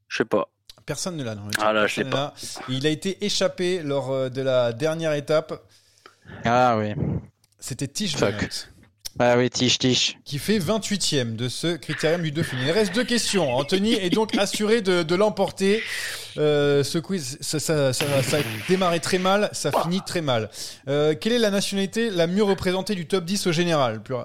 [0.08, 0.48] Je sais pas.
[0.86, 1.50] Personne ne l'a dans le.
[1.60, 2.34] Ah là, je sais l'a.
[2.68, 5.66] Il a été échappé lors euh, de la dernière étape.
[6.44, 6.94] Ah oui.
[7.58, 8.48] C'était Tige Fuck.
[9.20, 10.16] Ah oui, Tiche, Tiche.
[10.24, 12.62] qui fait 28e de ce critérium du Dauphiné.
[12.66, 13.54] Il reste deux questions.
[13.54, 15.82] Anthony est donc assuré de, de l'emporter.
[16.36, 20.50] Euh, ce quiz, ça, ça, ça- ça a démarré très mal, ça finit très mal.
[20.88, 24.16] Euh, quelle est la nationalité la mieux représentée du top 10 au général Plus-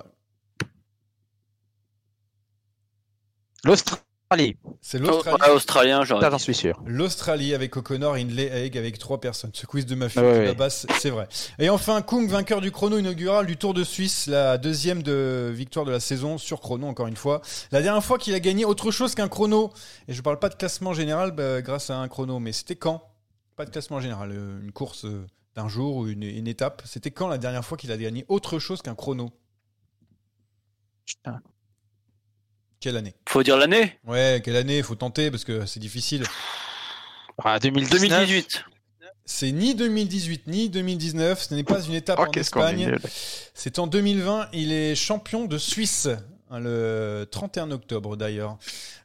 [4.32, 4.58] L'Australie.
[4.82, 5.52] C'est l'Australie.
[5.52, 6.22] Australien, genre.
[6.22, 6.80] Ça, j'en suis sûr.
[6.86, 9.50] L'Australie avec O'Connor, Hindley, Haig avec trois personnes.
[9.56, 10.46] Ce quiz de ma fille Ah ouais, ouais.
[10.46, 11.28] la basse, c'est vrai.
[11.58, 15.84] Et enfin, Kung, vainqueur du chrono inaugural du Tour de Suisse, la deuxième de victoire
[15.84, 17.42] de la saison sur chrono, encore une fois.
[17.72, 19.72] La dernière fois qu'il a gagné autre chose qu'un chrono,
[20.08, 23.02] et je parle pas de classement général bah, grâce à un chrono, mais c'était quand?
[23.56, 25.26] Pas de classement général, euh, une course euh,
[25.56, 26.84] d'un jour ou une, une étape.
[26.86, 29.32] C'était quand la dernière fois qu'il a gagné autre chose qu'un chrono?
[31.08, 31.42] Putain.
[32.80, 36.24] Quelle année Faut dire l'année Ouais, quelle année Faut tenter parce que c'est difficile.
[37.44, 38.02] Ah, 2019.
[38.10, 38.64] 2018.
[39.26, 41.42] C'est ni 2018 ni 2019.
[41.42, 42.96] Ce n'est pas une étape Oh, en Espagne.
[43.54, 44.48] C'est en 2020.
[44.54, 46.08] Il est champion de Suisse.
[46.52, 48.58] hein, le 31 octobre d'ailleurs.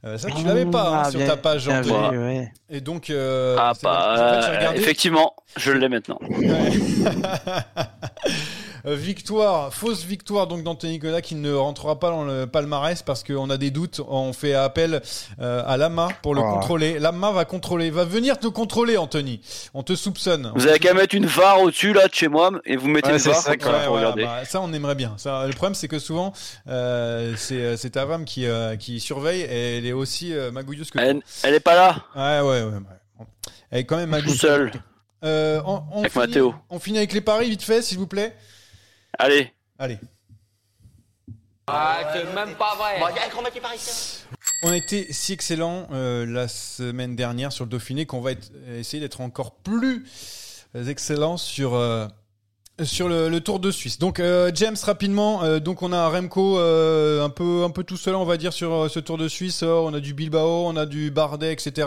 [0.04, 2.52] Euh, ça, tu l'avais pas hein, Ah, sur bien- ta page, bien ouais.
[2.70, 6.18] Et donc, euh, Ah, c'est- en fait, bah, effectivement, je l'ai maintenant.
[6.22, 6.70] Ouais.
[8.86, 13.24] Euh, victoire, fausse victoire donc d'Anthony Nicolas qui ne rentrera pas dans le palmarès parce
[13.24, 14.00] qu'on a des doutes.
[14.08, 15.00] On fait appel
[15.40, 16.52] euh, à Lama pour le Oh.
[16.54, 16.98] contrôler.
[16.98, 19.40] Lama va contrôler, va venir te contrôler, Anthony.
[19.72, 20.52] On te soupçonne.
[20.54, 23.14] Vous avez qu'à mettre une VAR au-dessus là de chez moi et vous mettez Ouais,
[23.14, 25.14] une c'est VAR ça, comme Ouais, voilà, bah, ça, on aimerait bien.
[25.16, 26.32] Ça, le problème, c'est que souvent,
[26.68, 30.90] euh, c'est c'est ta femme qui, euh, qui surveille et elle est aussi euh, magouilleuse
[30.90, 31.06] que toi.
[31.08, 33.26] Elle, elle est pas là Ouais, ouais, ouais.
[33.70, 34.38] Elle est quand même magouilleuse.
[34.40, 34.72] seul.
[35.24, 36.54] Euh, on, on Avec finit, Mathéo.
[36.68, 38.36] on finit avec les paris, vite fait, s'il vous plaît.
[39.18, 39.52] Allez.
[39.78, 39.98] Allez.
[41.66, 43.00] Ah, c'est même pas vrai.
[44.62, 48.50] On a été si excellent euh, la semaine dernière sur le Dauphiné qu'on va être-
[48.68, 50.06] essayer d'être encore plus
[50.74, 52.06] excellent sur euh,
[52.82, 53.98] sur le, le Tour de Suisse.
[54.00, 57.96] Donc euh, James rapidement, euh, donc on a Remco euh, un peu un peu tout
[57.96, 59.62] seul on va dire sur euh, ce Tour de Suisse.
[59.62, 61.86] On a du Bilbao, on a du Bardet, etc.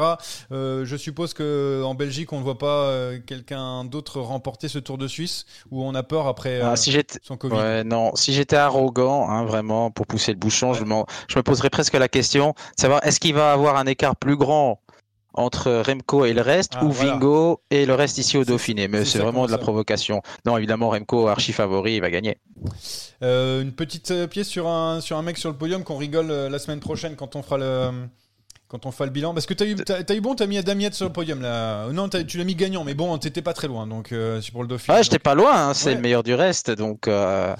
[0.53, 4.79] Euh, je suppose que en Belgique on ne voit pas euh, quelqu'un d'autre remporter ce
[4.79, 7.55] Tour de Suisse ou on a peur après euh, Ah, si son Covid.
[7.55, 11.43] Ouais, non, si j'étais arrogant, hein, vraiment, pour pousser le bouchon, je, m'en- je me
[11.43, 14.79] poserais presque la question de savoir est-ce qu'il va avoir un écart plus grand
[15.37, 17.13] entre Remco et le reste Ah, ou voilà.
[17.13, 18.87] Vingo et le reste ici au Dauphiné.
[18.87, 20.21] Mais c'est vraiment de la provocation.
[20.45, 22.37] Non, évidemment, Remco, archi favori, il va gagner.
[23.23, 26.29] Euh, une petite euh, pièce sur un, sur un mec sur le podium qu'on rigole
[26.31, 27.89] euh, la semaine prochaine quand on fera le,
[28.67, 29.33] quand on fera le bilan.
[29.33, 31.87] Parce que t'as eu, t'as, t'as eu bon, t'as mis Adamiette sur le podium là.
[31.93, 34.61] Non, tu l'as mis gagnant, mais bon, t'étais pas très loin, donc euh, c'est pour
[34.63, 34.97] le Dauphiné.
[34.97, 35.95] Ouais, j'étais Donc, pas loin, hein, c'est Ouais.
[35.95, 36.71] le meilleur du reste.
[36.71, 37.55] Donc, euh,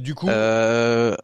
[0.00, 1.14] du coup, euh,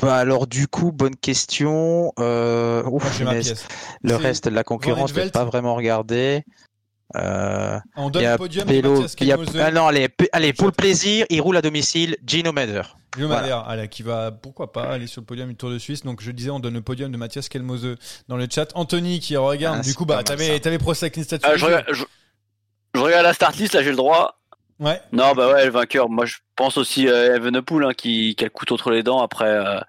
[0.00, 2.12] bah alors, du coup, bonne question.
[2.18, 3.66] Euh, ouf, pièce.
[4.02, 5.32] le reste de la concurrence, je Velt.
[5.32, 6.44] pas vraiment regarder.
[7.14, 9.56] Euh, On donne y le podium Pélo- a- Kelmose.
[9.60, 12.82] ah non, allez, allez, pour le plaisir, il roule à domicile, Gino Meder.
[13.14, 13.60] Guillaume Voilà.
[13.60, 16.02] Allez, qui va, pourquoi pas, aller sur le podium du Tour de Suisse.
[16.02, 17.94] Donc, je disais, on donne le podium de Mathias Kelmose
[18.28, 18.72] dans le chat.
[18.74, 21.46] Anthony qui regarde, Ah, du coup, bah, t'avais, t'avais procès avec une statue.
[21.48, 22.04] Ah, je, regarde, je-
[22.94, 24.38] je regarde la start list là, j'ai le droit.
[24.78, 25.00] Ouais.
[25.12, 26.10] Non, bah ouais, le vainqueur.
[26.10, 29.48] Moi, je pense aussi à Evenepoel hein, qui, qui a le entre les dents après
[29.48, 29.80] euh,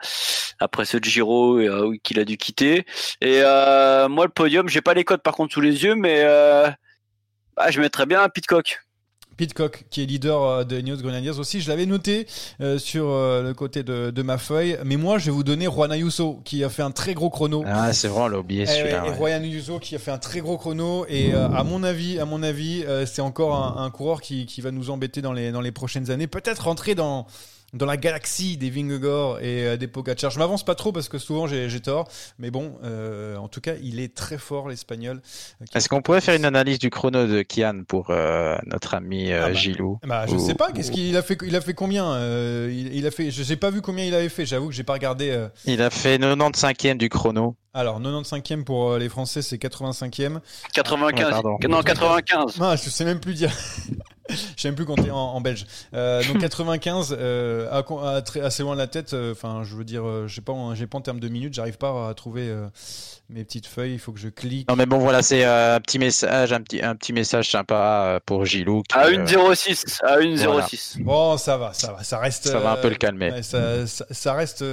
[0.60, 2.86] après ce Giro euh, qu'il a dû quitter.
[3.22, 6.22] Et euh, moi, le podium, j'ai pas les codes par contre sous les yeux, mais
[6.24, 6.70] euh,
[7.56, 8.80] bah, je mettrais bien un Pitcock.
[9.38, 12.26] Pitcock, qui est leader euh, de News Grenadiers aussi, je l'avais noté
[12.60, 14.78] euh, sur euh, le côté de, de ma feuille.
[14.84, 17.64] Mais moi, je vais vous donner Juan Ayuso, qui a fait un très gros chrono.
[17.68, 19.06] Ah, c'est vraiment, on l'a oublié Eh celui-là.
[19.06, 19.16] et ouais.
[19.16, 22.26] Juan Ayuso qui a fait un très gros chrono et euh, à mon avis, à
[22.26, 25.52] mon avis, euh, c'est encore un, un coureur qui, qui va nous embêter dans les
[25.52, 26.28] dans les prochaines années.
[26.28, 27.28] Peut-être rentrer dans
[27.74, 30.32] dans la galaxie des Vingegaard et euh, des Pogacar.
[30.32, 32.08] Je m'avance pas trop parce que souvent j'ai tort,
[32.40, 35.22] mais bon, euh, en tout cas, il est très fort l'espagnol.
[35.62, 39.32] euh, Est-ce qu'on pourrait faire une analyse du chrono de Kian pour euh, notre ami
[39.32, 40.72] euh, Ah bah, Gilou Bah, je Ou- sais pas.
[40.72, 43.32] Qu'est-ce ou- qu'il a fait Il a fait combien euh, il, il a fait.
[43.32, 44.46] Je sais pas vu combien il avait fait.
[44.46, 45.30] J'avoue que j'ai pas regardé.
[45.30, 45.48] euh.
[45.66, 47.56] Il a fait 95e du chrono.
[47.74, 50.40] Alors 95e pour euh, les Français, c'est 85e.
[50.74, 51.26] 95.
[51.26, 51.58] Ouais, pardon.
[51.70, 52.58] non, 95.
[52.60, 53.52] Non, je sais même plus dire.
[54.30, 55.66] je sais même plus compter en, en belge.
[55.94, 57.84] Euh, donc 95, euh, à,
[58.16, 59.14] à très- assez loin de la tête.
[59.14, 61.28] euh, Enfin, je veux dire, euh, je sais pas, en- j'ai pas en termes de
[61.30, 62.68] minutes, j'arrive pas à trouver euh,
[63.30, 63.94] mes petites feuilles.
[63.94, 64.68] Il faut que je clique.
[64.70, 68.20] Non mais bon voilà, c'est euh, un petit message, un petit, un petit message sympa
[68.26, 68.84] pour Gilou.
[68.84, 70.00] qui, À euh, 1,06.
[70.04, 70.46] À 1,06.
[70.46, 70.68] Voilà.
[71.00, 72.48] Bon, ça va, ça va, ça reste.
[72.48, 73.32] Ça va un peu le calmer.
[73.32, 74.64] ouais, ça, ça- ça reste.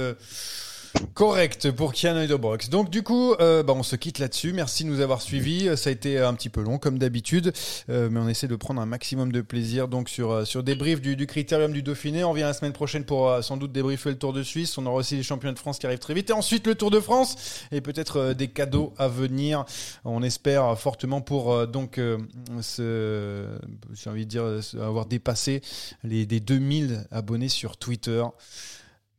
[0.95, 2.69] Euh, Correct pour Kian Eudebrox.
[2.69, 4.53] Donc du coup, euh, bah, on se quitte là-dessus.
[4.53, 5.69] Merci de nous avoir suivis.
[5.69, 7.53] Euh, Ça a été un petit peu long comme d'habitude,
[7.89, 11.01] euh, mais on essaie de prendre un maximum de plaisir donc sur euh, sur débrief
[11.01, 12.23] du, critérium du Dauphiné.
[12.23, 14.77] On vient la semaine prochaine pour euh, sans doute débriefer le Tour de Suisse.
[14.77, 16.91] On aura aussi les championnats de France qui arrivent très vite et ensuite le Tour
[16.91, 17.35] de France
[17.71, 19.65] et peut-être euh, des cadeaux à venir.
[20.03, 23.57] On espère fortement pour euh, donc euh,
[23.93, 25.61] j'ai envie de dire euh, avoir dépassé
[26.03, 28.23] les des 2000 abonnés sur Twitter.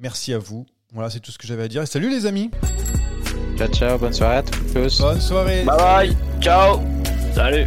[0.01, 0.67] Merci à vous.
[0.93, 1.83] Voilà, c'est tout ce que j'avais à dire.
[1.83, 2.51] Et salut les amis.
[3.57, 5.01] Ciao, ciao, bonne soirée à tous.
[5.01, 5.65] Bonne soirée.
[5.65, 6.17] Bye bye.
[6.41, 6.81] Ciao.
[7.35, 7.67] Salut.